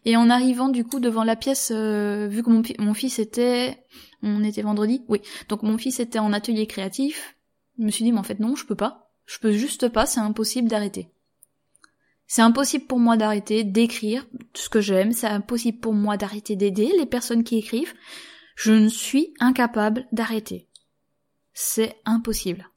Et 0.04 0.18
en 0.18 0.32
arrivant 0.32 0.70
du 0.70 0.84
coup 0.84 1.00
devant 1.00 1.24
la 1.24 1.36
pièce, 1.36 1.72
euh, 1.72 2.28
vu 2.28 2.42
que 2.42 2.50
mon, 2.50 2.64
mon, 2.80 2.96
fils 2.96 3.20
était, 3.20 3.86
on 4.24 4.44
était 4.44 4.64
vendredi, 4.64 5.04
oui, 5.10 5.22
donc 5.48 5.62
mon 5.62 5.78
fils 5.78 6.00
était 6.00 6.18
en 6.18 6.34
atelier 6.34 6.66
créatif, 6.66 7.38
je 7.78 7.84
me 7.84 7.92
suis 7.92 8.04
dit 8.04 8.12
mais 8.12 8.20
en 8.20 8.24
fait 8.24 8.40
non, 8.40 8.56
je 8.56 8.66
peux 8.66 8.74
pas, 8.74 9.03
je 9.26 9.40
peux 9.40 9.54
juste 9.54 9.90
pas, 9.90 10.06
c'est 10.06 10.20
impossible 10.20 10.68
d'arrêter. 10.68 11.10
C'est 12.28 12.42
impossible 12.42 12.86
pour 12.86 13.00
moi 13.00 13.18
d'arrêter 13.18 13.64
d'écrire 13.64 14.26
ce 14.54 14.70
que 14.70 14.82
j'aime, 14.82 15.12
c'est 15.12 15.28
impossible 15.28 15.80
pour 15.80 15.94
moi 15.94 16.18
d'arrêter 16.18 16.56
d'aider 16.56 16.92
les 16.98 17.06
personnes 17.06 17.44
qui 17.44 17.58
écrivent. 17.58 17.94
Je 18.56 18.72
ne 18.72 18.90
suis 18.90 19.34
incapable 19.40 20.08
d'arrêter. 20.12 20.68
C'est 21.54 21.96
impossible. 22.06 22.70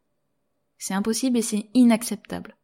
C'est 0.79 0.95
impossible 0.95 1.39
et 1.39 1.43
c'est 1.43 1.69
inacceptable. 1.75 2.57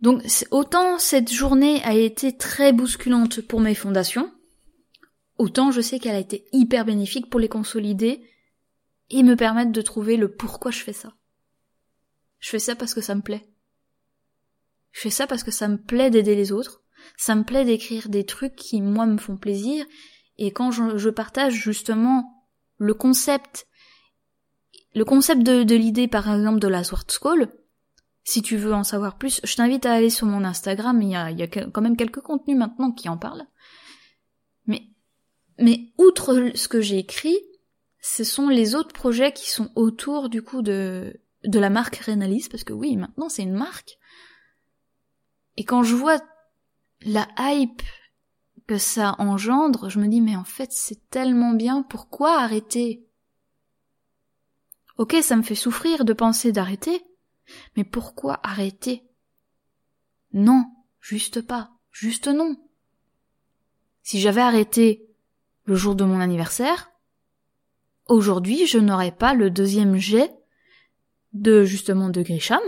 Donc 0.00 0.22
autant 0.50 0.98
cette 0.98 1.32
journée 1.32 1.82
a 1.84 1.94
été 1.94 2.36
très 2.36 2.72
bousculante 2.72 3.40
pour 3.40 3.60
mes 3.60 3.74
fondations, 3.74 4.30
autant 5.38 5.70
je 5.70 5.80
sais 5.80 5.98
qu'elle 5.98 6.16
a 6.16 6.20
été 6.20 6.46
hyper 6.52 6.84
bénéfique 6.84 7.30
pour 7.30 7.40
les 7.40 7.48
consolider 7.48 8.22
et 9.08 9.22
me 9.22 9.36
permettre 9.36 9.72
de 9.72 9.80
trouver 9.80 10.16
le 10.16 10.30
pourquoi 10.30 10.70
je 10.70 10.82
fais 10.82 10.92
ça. 10.92 11.15
Je 12.46 12.52
fais 12.52 12.60
ça 12.60 12.76
parce 12.76 12.94
que 12.94 13.00
ça 13.00 13.16
me 13.16 13.22
plaît. 13.22 13.44
Je 14.92 15.00
fais 15.00 15.10
ça 15.10 15.26
parce 15.26 15.42
que 15.42 15.50
ça 15.50 15.66
me 15.66 15.78
plaît 15.78 16.10
d'aider 16.10 16.36
les 16.36 16.52
autres, 16.52 16.80
ça 17.16 17.34
me 17.34 17.42
plaît 17.42 17.64
d'écrire 17.64 18.08
des 18.08 18.24
trucs 18.24 18.54
qui 18.54 18.80
moi 18.80 19.04
me 19.04 19.18
font 19.18 19.36
plaisir, 19.36 19.84
et 20.38 20.52
quand 20.52 20.70
je, 20.70 21.08
partage 21.08 21.54
justement 21.54 22.46
le 22.78 22.94
concept, 22.94 23.66
le 24.94 25.04
concept 25.04 25.42
de, 25.42 25.74
l'idée 25.74 26.06
par 26.06 26.32
exemple 26.32 26.60
de 26.60 26.68
la 26.68 26.84
Sword 26.84 27.06
School, 27.20 27.48
si 28.22 28.42
tu 28.42 28.56
veux 28.56 28.74
en 28.74 28.84
savoir 28.84 29.18
plus, 29.18 29.40
je 29.42 29.56
t'invite 29.56 29.84
à 29.84 29.94
aller 29.94 30.08
sur 30.08 30.28
mon 30.28 30.44
Instagram, 30.44 31.02
il 31.02 31.10
y 31.10 31.16
a, 31.16 31.32
y 31.32 31.42
a 31.42 31.48
quand 31.48 31.82
même 31.82 31.96
quelques 31.96 32.20
contenus 32.20 32.56
maintenant 32.56 32.92
qui 32.92 33.08
en 33.08 33.18
parlent. 33.18 33.48
Mais, 34.66 34.84
mais 35.58 35.92
outre 35.98 36.52
ce 36.54 36.68
que 36.68 36.80
j'ai 36.80 36.98
écrit, 36.98 37.40
ce 38.00 38.22
sont 38.22 38.48
les 38.48 38.76
autres 38.76 38.92
projets 38.94 39.32
qui 39.32 39.50
sont 39.50 39.72
autour 39.74 40.28
du 40.28 40.42
coup 40.42 40.62
de, 40.62 41.18
de 41.46 41.58
la 41.58 41.70
marque 41.70 41.96
Renalis, 41.96 42.48
parce 42.50 42.64
que 42.64 42.72
oui, 42.72 42.96
maintenant 42.96 43.28
c'est 43.28 43.42
une 43.42 43.54
marque. 43.54 43.98
Et 45.56 45.64
quand 45.64 45.82
je 45.82 45.94
vois 45.94 46.20
la 47.02 47.28
hype 47.38 47.82
que 48.66 48.78
ça 48.78 49.14
engendre, 49.18 49.88
je 49.88 50.00
me 50.00 50.08
dis 50.08 50.20
mais 50.20 50.36
en 50.36 50.44
fait 50.44 50.72
c'est 50.72 51.08
tellement 51.08 51.52
bien, 51.52 51.82
pourquoi 51.82 52.40
arrêter? 52.40 53.06
Ok, 54.98 55.16
ça 55.22 55.36
me 55.36 55.42
fait 55.42 55.54
souffrir 55.54 56.04
de 56.04 56.12
penser 56.12 56.52
d'arrêter, 56.52 57.02
mais 57.76 57.84
pourquoi 57.84 58.40
arrêter? 58.42 59.06
Non, 60.32 60.64
juste 61.00 61.42
pas, 61.42 61.70
juste 61.92 62.28
non. 62.28 62.56
Si 64.02 64.20
j'avais 64.20 64.40
arrêté 64.40 65.06
le 65.64 65.76
jour 65.76 65.94
de 65.94 66.04
mon 66.04 66.20
anniversaire, 66.20 66.90
aujourd'hui 68.06 68.66
je 68.66 68.78
n'aurais 68.78 69.12
pas 69.12 69.34
le 69.34 69.50
deuxième 69.50 69.96
jet 69.96 70.35
de 71.40 71.64
justement 71.64 72.08
de 72.08 72.22
Grisham, 72.22 72.60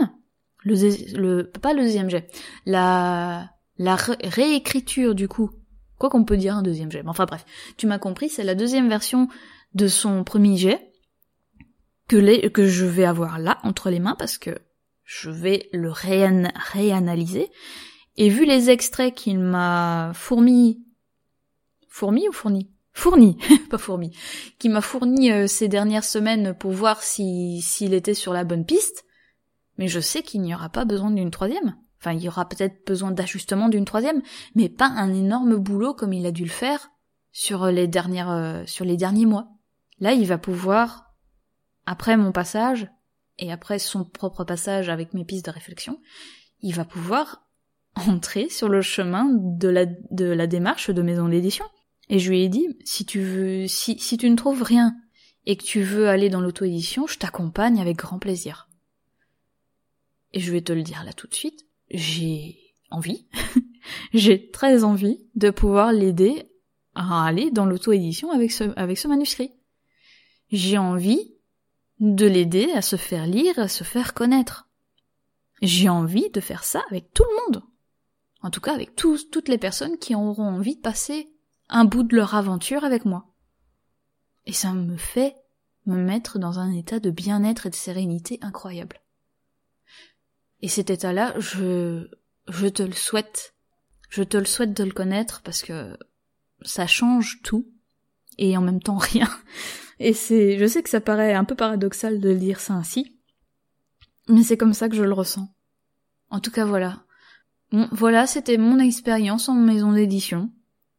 le, 0.63 0.75
le 1.17 1.43
pas 1.43 1.73
le 1.73 1.81
deuxième 1.83 2.09
jet, 2.09 2.29
la 2.65 3.49
la 3.77 3.95
réécriture 3.95 5.15
du 5.15 5.27
coup 5.27 5.51
Quoi 5.99 6.09
qu'on 6.09 6.23
peut 6.23 6.37
dire 6.37 6.55
un 6.55 6.61
deuxième 6.61 6.89
jet. 6.89 7.03
Enfin 7.05 7.25
bref, 7.25 7.45
tu 7.75 7.85
m'as 7.85 7.99
compris, 7.99 8.29
c'est 8.29 8.45
la 8.45 8.55
deuxième 8.55 8.87
version 8.87 9.27
de 9.73 9.87
son 9.87 10.23
premier 10.23 10.55
jet 10.55 10.93
que, 12.07 12.47
que 12.47 12.67
je 12.67 12.85
vais 12.85 13.03
avoir 13.03 13.37
là 13.37 13.59
entre 13.63 13.89
les 13.89 13.99
mains 13.99 14.15
parce 14.17 14.37
que 14.37 14.57
je 15.03 15.29
vais 15.29 15.67
le 15.73 15.91
réanalyser. 15.91 17.49
Et 18.15 18.29
vu 18.29 18.45
les 18.45 18.69
extraits 18.69 19.13
qu'il 19.13 19.39
m'a 19.39 20.11
fourni, 20.13 20.85
fourmi 21.89 22.27
ou 22.29 22.31
fourni? 22.31 22.71
Fourni, 22.99 23.37
pas 23.69 23.77
fourmi, 23.77 24.11
qui 24.59 24.67
m'a 24.67 24.81
fourni 24.81 25.31
euh, 25.31 25.47
ces 25.47 25.69
dernières 25.69 26.03
semaines 26.03 26.53
pour 26.53 26.73
voir 26.73 27.01
si 27.01 27.61
s'il 27.61 27.93
était 27.93 28.13
sur 28.13 28.33
la 28.33 28.43
bonne 28.43 28.65
piste, 28.65 29.05
mais 29.77 29.87
je 29.87 30.01
sais 30.01 30.21
qu'il 30.21 30.41
n'y 30.41 30.53
aura 30.53 30.67
pas 30.67 30.83
besoin 30.83 31.09
d'une 31.09 31.31
troisième. 31.31 31.77
Enfin, 32.01 32.11
il 32.11 32.21
y 32.21 32.27
aura 32.27 32.49
peut-être 32.49 32.85
besoin 32.85 33.11
d'ajustement 33.11 33.69
d'une 33.69 33.85
troisième, 33.85 34.21
mais 34.53 34.67
pas 34.67 34.87
un 34.87 35.13
énorme 35.13 35.55
boulot 35.55 35.93
comme 35.93 36.11
il 36.11 36.25
a 36.25 36.31
dû 36.31 36.43
le 36.43 36.49
faire 36.49 36.89
sur 37.31 37.67
les 37.67 37.87
dernières, 37.87 38.31
euh, 38.31 38.63
sur 38.65 38.83
les 38.83 38.97
derniers 38.97 39.25
mois. 39.25 39.47
Là, 39.99 40.11
il 40.11 40.27
va 40.27 40.37
pouvoir, 40.37 41.13
après 41.85 42.17
mon 42.17 42.33
passage, 42.33 42.91
et 43.37 43.49
après 43.49 43.79
son 43.79 44.03
propre 44.03 44.43
passage 44.43 44.89
avec 44.89 45.13
mes 45.13 45.23
pistes 45.23 45.45
de 45.45 45.51
réflexion, 45.51 46.01
il 46.59 46.75
va 46.75 46.83
pouvoir 46.83 47.47
entrer 47.95 48.49
sur 48.49 48.67
le 48.67 48.81
chemin 48.81 49.29
de 49.31 49.69
la, 49.69 49.85
de 49.85 50.25
la 50.25 50.47
démarche 50.47 50.89
de 50.89 51.01
maison 51.01 51.29
d'édition. 51.29 51.63
Et 52.09 52.19
je 52.19 52.29
lui 52.29 52.41
ai 52.41 52.49
dit, 52.49 52.67
si 52.83 53.05
tu 53.05 53.21
veux, 53.21 53.67
si, 53.67 53.99
si 53.99 54.17
tu 54.17 54.29
ne 54.29 54.35
trouves 54.35 54.63
rien 54.63 54.95
et 55.45 55.55
que 55.55 55.63
tu 55.63 55.81
veux 55.81 56.09
aller 56.09 56.29
dans 56.29 56.41
l'auto-édition, 56.41 57.07
je 57.07 57.19
t'accompagne 57.19 57.79
avec 57.79 57.97
grand 57.97 58.19
plaisir. 58.19 58.67
Et 60.33 60.39
je 60.39 60.51
vais 60.51 60.61
te 60.61 60.73
le 60.73 60.83
dire 60.83 61.03
là 61.03 61.13
tout 61.13 61.27
de 61.27 61.33
suite, 61.35 61.65
j'ai 61.91 62.57
envie, 62.89 63.27
j'ai 64.13 64.49
très 64.49 64.83
envie 64.83 65.19
de 65.35 65.51
pouvoir 65.51 65.93
l'aider 65.93 66.49
à 66.95 67.25
aller 67.25 67.51
dans 67.51 67.65
l'auto-édition 67.65 68.31
avec 68.31 68.51
ce, 68.51 68.65
avec 68.75 68.97
ce 68.97 69.07
manuscrit. 69.07 69.51
J'ai 70.51 70.77
envie 70.77 71.35
de 71.99 72.25
l'aider 72.25 72.71
à 72.73 72.81
se 72.81 72.95
faire 72.95 73.27
lire, 73.27 73.59
à 73.59 73.67
se 73.67 73.83
faire 73.83 74.13
connaître. 74.13 74.67
J'ai 75.61 75.89
envie 75.89 76.29
de 76.29 76.39
faire 76.39 76.63
ça 76.63 76.81
avec 76.89 77.13
tout 77.13 77.23
le 77.23 77.53
monde. 77.53 77.63
En 78.41 78.49
tout 78.49 78.61
cas, 78.61 78.73
avec 78.73 78.95
tous, 78.95 79.29
toutes 79.29 79.49
les 79.49 79.57
personnes 79.57 79.97
qui 79.97 80.15
auront 80.15 80.47
envie 80.47 80.75
de 80.75 80.81
passer 80.81 81.29
un 81.69 81.85
bout 81.85 82.03
de 82.03 82.15
leur 82.15 82.35
aventure 82.35 82.83
avec 82.83 83.05
moi. 83.05 83.27
Et 84.45 84.53
ça 84.53 84.73
me 84.73 84.97
fait 84.97 85.35
me 85.85 85.97
mettre 85.97 86.39
dans 86.39 86.59
un 86.59 86.71
état 86.71 86.99
de 86.99 87.11
bien-être 87.11 87.65
et 87.65 87.69
de 87.69 87.75
sérénité 87.75 88.39
incroyable. 88.41 89.01
Et 90.61 90.67
cet 90.67 90.89
état-là, 90.89 91.33
je, 91.39 92.09
je 92.47 92.67
te 92.67 92.83
le 92.83 92.93
souhaite. 92.93 93.55
Je 94.09 94.23
te 94.23 94.37
le 94.37 94.45
souhaite 94.45 94.73
de 94.73 94.83
le 94.83 94.91
connaître 94.91 95.41
parce 95.41 95.61
que 95.61 95.97
ça 96.61 96.87
change 96.87 97.41
tout 97.43 97.67
et 98.37 98.57
en 98.57 98.61
même 98.61 98.81
temps 98.81 98.97
rien. 98.97 99.29
Et 100.01 100.13
c'est, 100.13 100.57
je 100.57 100.65
sais 100.65 100.81
que 100.81 100.89
ça 100.89 101.01
paraît 101.01 101.33
un 101.33 101.43
peu 101.43 101.55
paradoxal 101.55 102.21
de 102.21 102.33
dire 102.33 102.61
ça 102.61 102.73
ainsi, 102.73 103.19
mais 104.29 104.43
c'est 104.43 104.55
comme 104.55 104.73
ça 104.73 104.87
que 104.87 104.95
je 104.95 105.03
le 105.03 105.11
ressens. 105.11 105.53
En 106.29 106.39
tout 106.39 106.51
cas, 106.51 106.63
voilà. 106.63 107.03
voilà, 107.91 108.25
c'était 108.25 108.57
mon 108.57 108.79
expérience 108.79 109.49
en 109.49 109.55
maison 109.55 109.91
d'édition. 109.91 110.51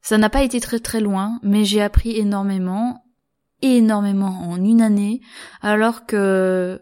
Ça 0.03 0.19
n'a 0.19 0.31
pas 0.31 0.43
été 0.43 0.61
très 0.61 0.81
très 0.81 1.01
loin, 1.01 1.39
mais 1.43 1.65
j'ai 1.65 1.83
appris 1.83 2.17
énormément, 2.17 3.05
énormément 3.63 4.49
en 4.49 4.57
une 4.57 4.81
année, 4.81 5.21
alors 5.61 6.07
que 6.07 6.81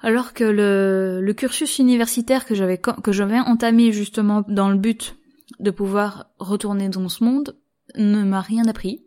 alors 0.00 0.32
que 0.32 0.44
le, 0.44 1.32
cursus 1.32 1.78
universitaire 1.78 2.46
que 2.46 2.54
j'avais 2.54 2.78
que 2.78 3.12
j'avais 3.12 3.40
entamé 3.40 3.92
justement 3.92 4.42
dans 4.48 4.70
le 4.70 4.76
but 4.76 5.16
de 5.60 5.70
pouvoir 5.70 6.30
retourner 6.38 6.88
dans 6.88 7.08
ce 7.08 7.24
monde 7.24 7.58
ne 7.96 8.22
m'a 8.22 8.40
rien 8.40 8.66
appris. 8.66 9.04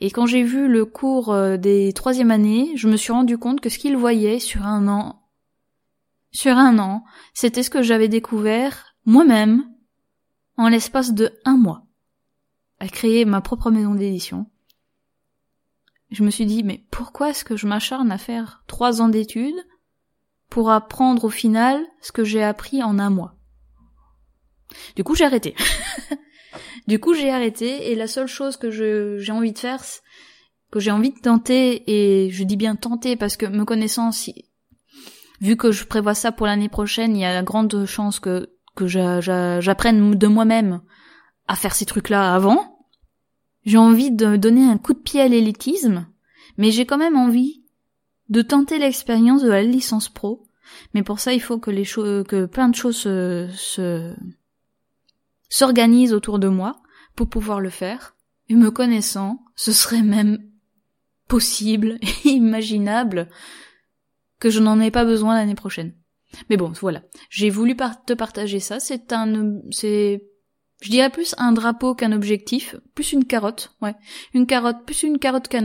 Et 0.00 0.10
quand 0.10 0.26
j'ai 0.26 0.42
vu 0.42 0.68
le 0.68 0.84
cours 0.84 1.32
euh, 1.32 1.56
des 1.56 1.92
troisième 1.94 2.30
années, 2.30 2.72
je 2.76 2.88
me 2.88 2.96
suis 2.96 3.12
rendu 3.12 3.38
compte 3.38 3.60
que 3.60 3.70
ce 3.70 3.78
qu'ils 3.78 3.96
voyaient 3.96 4.40
sur 4.40 4.62
un 4.66 4.88
an, 4.88 5.22
sur 6.32 6.56
un 6.56 6.78
an, 6.78 7.04
c'était 7.32 7.62
ce 7.62 7.70
que 7.70 7.82
j'avais 7.82 8.08
découvert 8.08 8.94
moi-même 9.06 9.64
en 10.58 10.68
l'espace 10.68 11.14
de 11.14 11.32
un 11.46 11.56
mois 11.56 11.85
à 12.80 12.88
créer 12.88 13.24
ma 13.24 13.40
propre 13.40 13.70
maison 13.70 13.94
d'édition. 13.94 14.46
Je 16.10 16.22
me 16.22 16.30
suis 16.30 16.46
dit, 16.46 16.62
mais 16.62 16.84
pourquoi 16.90 17.30
est-ce 17.30 17.44
que 17.44 17.56
je 17.56 17.66
m'acharne 17.66 18.12
à 18.12 18.18
faire 18.18 18.62
trois 18.66 19.00
ans 19.00 19.08
d'études 19.08 19.66
pour 20.48 20.70
apprendre 20.70 21.24
au 21.24 21.30
final 21.30 21.84
ce 22.00 22.12
que 22.12 22.24
j'ai 22.24 22.42
appris 22.42 22.82
en 22.82 22.98
un 22.98 23.10
mois? 23.10 23.34
Du 24.94 25.04
coup, 25.04 25.14
j'ai 25.14 25.24
arrêté. 25.24 25.54
du 26.86 27.00
coup, 27.00 27.14
j'ai 27.14 27.30
arrêté 27.30 27.90
et 27.90 27.94
la 27.94 28.06
seule 28.06 28.28
chose 28.28 28.56
que 28.56 28.70
j'ai 28.70 29.32
envie 29.32 29.52
de 29.52 29.58
faire, 29.58 29.82
que 30.70 30.78
j'ai 30.78 30.90
envie 30.90 31.12
de 31.12 31.20
tenter, 31.20 31.82
et 31.86 32.30
je 32.30 32.44
dis 32.44 32.56
bien 32.56 32.76
tenter 32.76 33.16
parce 33.16 33.36
que 33.36 33.46
me 33.46 33.64
connaissant, 33.64 34.10
vu 35.40 35.56
que 35.56 35.72
je 35.72 35.84
prévois 35.84 36.14
ça 36.14 36.30
pour 36.30 36.46
l'année 36.46 36.68
prochaine, 36.68 37.16
il 37.16 37.20
y 37.20 37.24
a 37.24 37.42
grande 37.42 37.84
chance 37.86 38.20
que 38.20 38.48
j'apprenne 38.86 40.14
de 40.14 40.26
moi-même 40.26 40.82
à 41.48 41.56
faire 41.56 41.74
ces 41.74 41.86
trucs-là 41.86 42.34
avant. 42.34 42.86
J'ai 43.64 43.78
envie 43.78 44.10
de 44.10 44.36
donner 44.36 44.64
un 44.64 44.78
coup 44.78 44.94
de 44.94 44.98
pied 44.98 45.20
à 45.20 45.28
l'élitisme, 45.28 46.06
mais 46.56 46.70
j'ai 46.70 46.86
quand 46.86 46.98
même 46.98 47.16
envie 47.16 47.64
de 48.28 48.42
tenter 48.42 48.78
l'expérience 48.78 49.42
de 49.42 49.48
la 49.48 49.62
licence 49.62 50.08
pro. 50.08 50.46
Mais 50.94 51.02
pour 51.02 51.20
ça, 51.20 51.32
il 51.32 51.40
faut 51.40 51.58
que 51.58 51.70
les 51.70 51.84
choses, 51.84 52.24
que 52.26 52.46
plein 52.46 52.68
de 52.68 52.74
choses 52.74 52.96
se, 52.96 54.14
s'organisent 55.48 56.12
autour 56.12 56.38
de 56.38 56.48
moi 56.48 56.80
pour 57.14 57.28
pouvoir 57.28 57.60
le 57.60 57.70
faire. 57.70 58.16
Et 58.48 58.54
me 58.54 58.70
connaissant, 58.70 59.44
ce 59.56 59.72
serait 59.72 60.02
même 60.02 60.38
possible 61.28 61.98
et 62.24 62.28
imaginable 62.28 63.28
que 64.38 64.50
je 64.50 64.60
n'en 64.60 64.80
ai 64.80 64.90
pas 64.90 65.04
besoin 65.04 65.34
l'année 65.34 65.54
prochaine. 65.54 65.94
Mais 66.50 66.56
bon, 66.56 66.72
voilà. 66.80 67.02
J'ai 67.30 67.50
voulu 67.50 67.76
te 68.06 68.12
partager 68.12 68.60
ça. 68.60 68.80
C'est 68.80 69.12
un, 69.12 69.60
c'est 69.70 70.22
je 70.80 70.90
dirais 70.90 71.10
plus 71.10 71.34
un 71.38 71.52
drapeau 71.52 71.94
qu'un 71.94 72.12
objectif, 72.12 72.76
plus 72.94 73.12
une 73.12 73.24
carotte, 73.24 73.74
ouais. 73.80 73.94
Une 74.34 74.46
carotte, 74.46 74.84
plus 74.84 75.02
une 75.04 75.18
carotte 75.18 75.48
qu'un 75.48 75.64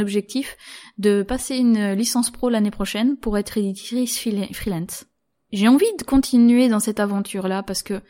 objectif, 0.00 0.56
de 0.98 1.22
passer 1.22 1.56
une 1.56 1.92
licence 1.92 2.30
pro 2.30 2.48
l'année 2.48 2.72
prochaine 2.72 3.16
pour 3.16 3.38
être 3.38 3.58
éditrice 3.58 4.18
freelance. 4.18 5.06
J'ai 5.52 5.68
envie 5.68 5.86
de 5.98 6.04
continuer 6.04 6.68
dans 6.68 6.80
cette 6.80 6.98
aventure-là 6.98 7.62
parce 7.62 7.84
que 7.84 8.00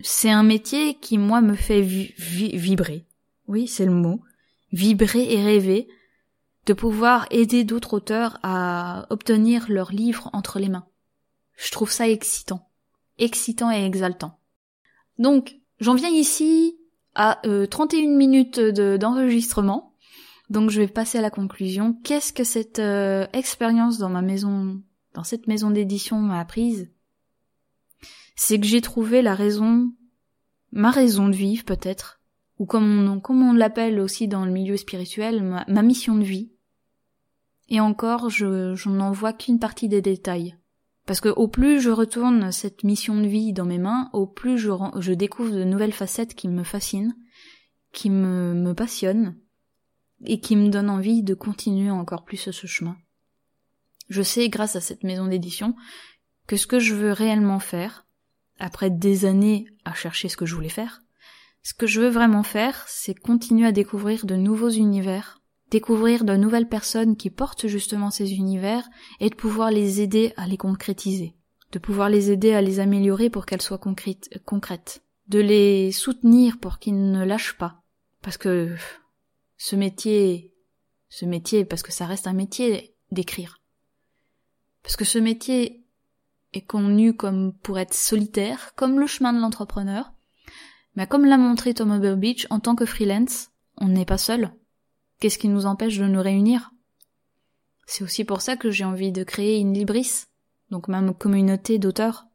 c'est 0.00 0.30
un 0.30 0.44
métier 0.44 0.94
qui, 0.94 1.18
moi, 1.18 1.40
me 1.40 1.54
fait 1.54 1.82
vibrer. 1.82 3.06
Oui, 3.48 3.66
c'est 3.66 3.84
le 3.84 3.92
mot. 3.92 4.20
Vibrer 4.72 5.32
et 5.32 5.42
rêver 5.42 5.88
de 6.66 6.72
pouvoir 6.72 7.26
aider 7.30 7.64
d'autres 7.64 7.94
auteurs 7.94 8.38
à 8.42 9.06
obtenir 9.10 9.66
leurs 9.68 9.92
livres 9.92 10.30
entre 10.32 10.58
les 10.58 10.68
mains. 10.68 10.86
Je 11.56 11.70
trouve 11.72 11.90
ça 11.90 12.08
excitant. 12.08 12.70
Excitant 13.18 13.70
et 13.70 13.84
exaltant. 13.84 14.38
Donc, 15.18 15.56
J'en 15.80 15.94
viens 15.94 16.10
ici 16.10 16.76
à 17.14 17.40
31 17.70 17.98
euh, 18.04 18.16
minutes 18.16 18.60
d'enregistrement. 18.60 19.94
donc 20.50 20.70
je 20.70 20.80
vais 20.80 20.88
passer 20.88 21.18
à 21.18 21.22
la 21.22 21.30
conclusion. 21.30 21.94
Qu'est-ce 22.04 22.32
que 22.32 22.44
cette 22.44 22.78
euh, 22.78 23.26
expérience 23.32 23.98
dans 23.98 24.10
ma 24.10 24.22
maison, 24.22 24.82
dans 25.14 25.24
cette 25.24 25.46
maison 25.46 25.70
d'édition 25.70 26.18
m'a 26.18 26.40
apprise? 26.40 26.90
C'est 28.36 28.58
que 28.58 28.66
j'ai 28.66 28.80
trouvé 28.80 29.22
la 29.22 29.34
raison, 29.34 29.92
ma 30.72 30.90
raison 30.90 31.28
de 31.28 31.36
vivre 31.36 31.64
peut-être, 31.64 32.20
ou 32.58 32.66
comme 32.66 33.08
on, 33.08 33.20
comme 33.20 33.42
on 33.42 33.52
l'appelle 33.52 34.00
aussi 34.00 34.28
dans 34.28 34.44
le 34.44 34.50
milieu 34.50 34.76
spirituel, 34.76 35.42
ma, 35.42 35.82
mission 35.82 36.16
de 36.16 36.24
vie. 36.24 36.52
Et 37.68 37.80
encore, 37.80 38.28
je, 38.28 38.88
n'en 38.88 39.12
vois 39.12 39.32
qu'une 39.32 39.58
partie 39.58 39.88
des 39.88 40.02
détails. 40.02 40.56
Parce 41.06 41.20
que 41.20 41.28
au 41.28 41.48
plus 41.48 41.80
je 41.80 41.90
retourne 41.90 42.50
cette 42.50 42.82
mission 42.84 43.20
de 43.20 43.26
vie 43.26 43.52
dans 43.52 43.66
mes 43.66 43.78
mains, 43.78 44.10
au 44.12 44.26
plus 44.26 44.58
je, 44.58 45.12
découvre 45.12 45.54
de 45.54 45.64
nouvelles 45.64 45.92
facettes 45.92 46.34
qui 46.34 46.48
me 46.48 46.64
fascinent, 46.64 47.14
qui 47.92 48.10
me 48.10 48.72
passionnent, 48.72 49.36
et 50.24 50.40
qui 50.40 50.56
me 50.56 50.68
donnent 50.68 50.90
envie 50.90 51.22
de 51.22 51.34
continuer 51.34 51.90
encore 51.90 52.24
plus 52.24 52.36
ce 52.36 52.66
chemin. 52.66 52.96
Je 54.08 54.22
sais, 54.22 54.48
grâce 54.48 54.76
à 54.76 54.80
cette 54.80 55.04
maison 55.04 55.26
d'édition, 55.26 55.74
que 56.46 56.56
ce 56.56 56.66
que 56.66 56.78
je 56.78 56.94
veux 56.94 57.12
réellement 57.12 57.58
faire, 57.58 58.06
après 58.58 58.90
des 58.90 59.24
années 59.24 59.66
à 59.84 59.94
chercher 59.94 60.28
ce 60.28 60.36
que 60.36 60.46
je 60.46 60.54
voulais 60.54 60.68
faire, 60.68 61.02
ce 61.62 61.74
que 61.74 61.86
je 61.86 62.00
veux 62.00 62.08
vraiment 62.08 62.42
faire, 62.42 62.84
c'est 62.86 63.14
continuer 63.14 63.66
à 63.66 63.72
découvrir 63.72 64.26
de 64.26 64.36
nouveaux 64.36 64.70
univers, 64.70 65.40
découvrir 65.70 66.24
de 66.24 66.36
nouvelles 66.36 66.68
personnes 66.68 67.16
qui 67.16 67.30
portent 67.30 67.66
justement 67.66 68.10
ces 68.10 68.34
univers 68.34 68.88
et 69.20 69.30
de 69.30 69.34
pouvoir 69.34 69.70
les 69.70 70.00
aider 70.00 70.32
à 70.36 70.46
les 70.46 70.56
concrétiser, 70.56 71.34
de 71.72 71.78
pouvoir 71.78 72.08
les 72.08 72.30
aider 72.30 72.52
à 72.52 72.62
les 72.62 72.80
améliorer 72.80 73.30
pour 73.30 73.46
qu'elles 73.46 73.62
soient 73.62 73.78
concrètes, 73.78 75.02
de 75.28 75.40
les 75.40 75.92
soutenir 75.92 76.58
pour 76.58 76.78
qu'ils 76.78 77.10
ne 77.10 77.24
lâchent 77.24 77.58
pas, 77.58 77.82
parce 78.22 78.36
que 78.36 78.74
ce 79.56 79.76
métier, 79.76 80.54
ce 81.08 81.24
métier, 81.24 81.64
parce 81.64 81.82
que 81.82 81.92
ça 81.92 82.06
reste 82.06 82.26
un 82.26 82.32
métier 82.32 82.94
d'écrire, 83.10 83.60
parce 84.82 84.96
que 84.96 85.04
ce 85.04 85.18
métier 85.18 85.84
est 86.52 86.66
connu 86.66 87.14
comme 87.14 87.52
pour 87.52 87.78
être 87.78 87.94
solitaire, 87.94 88.74
comme 88.76 89.00
le 89.00 89.06
chemin 89.06 89.32
de 89.32 89.40
l'entrepreneur, 89.40 90.12
Mais 90.96 91.08
comme 91.08 91.24
l'a 91.24 91.38
montré 91.38 91.74
Tom 91.74 91.98
Beach, 92.16 92.46
en 92.50 92.60
tant 92.60 92.76
que 92.76 92.86
freelance, 92.86 93.50
on 93.78 93.88
n'est 93.88 94.04
pas 94.04 94.18
seul. 94.18 94.52
Qu'est-ce 95.20 95.38
qui 95.38 95.48
nous 95.48 95.66
empêche 95.66 95.98
de 95.98 96.04
nous 96.04 96.22
réunir? 96.22 96.70
C'est 97.86 98.04
aussi 98.04 98.24
pour 98.24 98.40
ça 98.40 98.56
que 98.56 98.70
j'ai 98.70 98.84
envie 98.84 99.12
de 99.12 99.24
créer 99.24 99.58
une 99.58 99.74
Libris, 99.74 100.24
donc 100.70 100.88
ma 100.88 101.02
communauté 101.12 101.78
d'auteurs, 101.78 102.26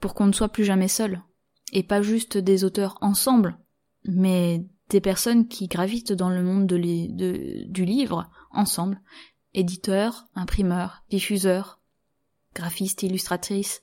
pour 0.00 0.14
qu'on 0.14 0.26
ne 0.26 0.32
soit 0.32 0.48
plus 0.48 0.64
jamais 0.64 0.88
seul, 0.88 1.22
et 1.72 1.82
pas 1.82 2.02
juste 2.02 2.36
des 2.36 2.64
auteurs 2.64 2.98
ensemble, 3.00 3.58
mais 4.04 4.64
des 4.88 5.00
personnes 5.00 5.48
qui 5.48 5.68
gravitent 5.68 6.12
dans 6.12 6.30
le 6.30 6.42
monde 6.42 6.66
de 6.66 7.64
du 7.66 7.84
livre 7.84 8.28
ensemble, 8.50 9.00
éditeurs, 9.54 10.26
imprimeurs, 10.34 11.04
diffuseurs, 11.10 11.80
graphistes, 12.54 13.02
illustratrices, 13.02 13.82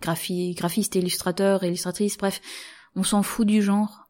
graphi 0.00 0.54
graphistes, 0.54 0.94
illustrateurs, 0.94 1.64
illustratrices, 1.64 2.16
bref, 2.16 2.40
on 2.94 3.02
s'en 3.02 3.22
fout 3.22 3.46
du 3.46 3.62
genre. 3.62 4.07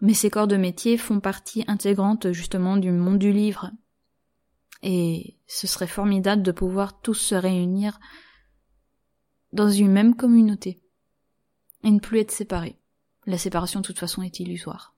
Mais 0.00 0.14
ces 0.14 0.30
corps 0.30 0.46
de 0.46 0.56
métier 0.56 0.96
font 0.96 1.20
partie 1.20 1.64
intégrante 1.66 2.32
justement 2.32 2.76
du 2.76 2.90
monde 2.90 3.18
du 3.18 3.32
livre. 3.32 3.70
Et 4.82 5.36
ce 5.46 5.66
serait 5.66 5.86
formidable 5.86 6.42
de 6.42 6.52
pouvoir 6.52 7.00
tous 7.00 7.14
se 7.14 7.34
réunir 7.34 8.00
dans 9.52 9.68
une 9.68 9.90
même 9.90 10.16
communauté. 10.16 10.80
Et 11.84 11.90
ne 11.90 11.98
plus 11.98 12.20
être 12.20 12.30
séparés. 12.30 12.78
La 13.26 13.38
séparation 13.38 13.80
de 13.80 13.86
toute 13.86 13.98
façon 13.98 14.22
est 14.22 14.40
illusoire. 14.40 14.94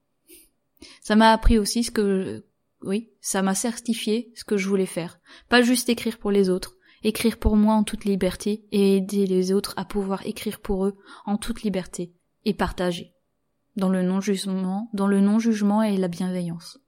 Ça 1.00 1.16
m'a 1.16 1.32
appris 1.32 1.58
aussi 1.58 1.84
ce 1.84 1.90
que, 1.90 2.44
oui, 2.82 3.10
ça 3.20 3.42
m'a 3.42 3.54
certifié 3.54 4.32
ce 4.34 4.44
que 4.44 4.56
je 4.56 4.68
voulais 4.68 4.86
faire. 4.86 5.20
Pas 5.48 5.62
juste 5.62 5.88
écrire 5.88 6.18
pour 6.18 6.30
les 6.30 6.48
autres, 6.48 6.76
écrire 7.02 7.38
pour 7.38 7.56
moi 7.56 7.74
en 7.74 7.84
toute 7.84 8.04
liberté 8.04 8.64
et 8.72 8.96
aider 8.96 9.26
les 9.26 9.52
autres 9.52 9.74
à 9.76 9.84
pouvoir 9.84 10.26
écrire 10.26 10.60
pour 10.60 10.86
eux 10.86 10.96
en 11.24 11.36
toute 11.36 11.62
liberté 11.62 12.12
et 12.44 12.54
partager. 12.54 13.12
Dans 13.76 13.88
le 13.88 14.02
non-jugement, 14.02 14.90
dans 14.92 15.06
le 15.06 15.20
non-jugement 15.20 15.82
et 15.82 15.96
la 15.96 16.08
bienveillance. 16.08 16.78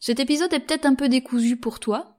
Cet 0.00 0.20
épisode 0.20 0.52
est 0.52 0.60
peut-être 0.60 0.86
un 0.86 0.94
peu 0.94 1.08
décousu 1.08 1.56
pour 1.56 1.80
toi. 1.80 2.18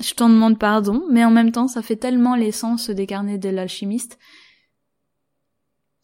Je 0.00 0.14
t'en 0.14 0.28
demande 0.28 0.58
pardon, 0.58 1.04
mais 1.10 1.24
en 1.24 1.30
même 1.30 1.52
temps 1.52 1.68
ça 1.68 1.82
fait 1.82 1.96
tellement 1.96 2.36
l'essence 2.36 2.90
des 2.90 3.06
carnets 3.06 3.38
de 3.38 3.48
l'alchimiste 3.48 4.18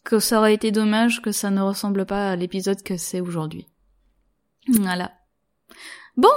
que 0.05 0.19
ça 0.19 0.39
aurait 0.39 0.55
été 0.55 0.71
dommage 0.71 1.23
que 1.23 1.33
ça 1.33 1.51
ne 1.51 1.61
ressemble 1.61 2.07
pas 2.07 2.31
à 2.31 2.37
l'épisode 2.37 2.83
que 2.83 2.97
c'est 2.97 3.21
aujourd'hui. 3.21 3.67
Voilà. 4.69 5.13
Bon, 6.17 6.33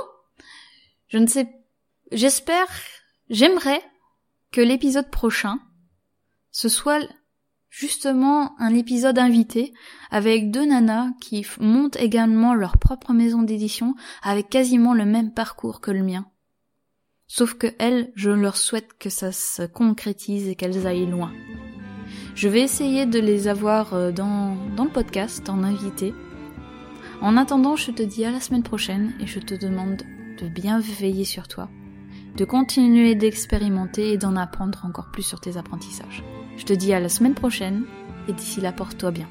je 1.07 1.17
ne 1.17 1.27
sais, 1.27 1.49
j'espère, 2.11 2.67
j'aimerais 3.29 3.81
que 4.51 4.61
l'épisode 4.61 5.09
prochain, 5.09 5.59
ce 6.51 6.69
soit 6.69 7.07
justement 7.73 8.53
un 8.59 8.75
épisode 8.75 9.17
invité 9.17 9.73
avec 10.11 10.51
deux 10.51 10.65
nanas 10.65 11.09
qui 11.19 11.43
montent 11.59 11.95
également 11.95 12.53
leur 12.53 12.77
propre 12.77 13.13
maison 13.13 13.41
d'édition 13.41 13.95
avec 14.21 14.47
quasiment 14.47 14.93
le 14.93 15.05
même 15.05 15.33
parcours 15.33 15.81
que 15.81 15.89
le 15.89 16.03
mien. 16.03 16.27
Sauf 17.25 17.55
que 17.55 17.67
elles, 17.79 18.11
je 18.13 18.29
leur 18.29 18.57
souhaite 18.57 18.93
que 18.99 19.09
ça 19.09 19.31
se 19.31 19.63
concrétise 19.63 20.47
et 20.47 20.55
qu'elles 20.55 20.85
aillent 20.85 21.09
loin. 21.09 21.31
Je 22.35 22.47
vais 22.47 22.61
essayer 22.61 23.07
de 23.07 23.19
les 23.19 23.47
avoir 23.47 23.95
euh, 23.95 24.11
dans, 24.11 24.55
dans 24.75 24.83
le 24.83 24.91
podcast 24.91 25.49
en 25.49 25.63
invité. 25.63 26.13
En 27.21 27.37
attendant, 27.37 27.75
je 27.75 27.89
te 27.89 28.03
dis 28.03 28.23
à 28.23 28.31
la 28.31 28.39
semaine 28.39 28.61
prochaine 28.61 29.13
et 29.19 29.25
je 29.25 29.39
te 29.39 29.55
demande 29.55 30.03
de 30.39 30.47
bien 30.47 30.79
veiller 30.79 31.25
sur 31.25 31.47
toi, 31.47 31.69
de 32.37 32.45
continuer 32.45 33.15
d'expérimenter 33.15 34.13
et 34.13 34.17
d'en 34.17 34.35
apprendre 34.35 34.85
encore 34.85 35.09
plus 35.09 35.23
sur 35.23 35.39
tes 35.39 35.57
apprentissages. 35.57 36.23
Je 36.57 36.65
te 36.65 36.73
dis 36.73 36.93
à 36.93 36.99
la 36.99 37.09
semaine 37.09 37.33
prochaine 37.33 37.83
et 38.27 38.33
d'ici 38.33 38.61
là, 38.61 38.71
porte-toi 38.71 39.11
bien. 39.11 39.27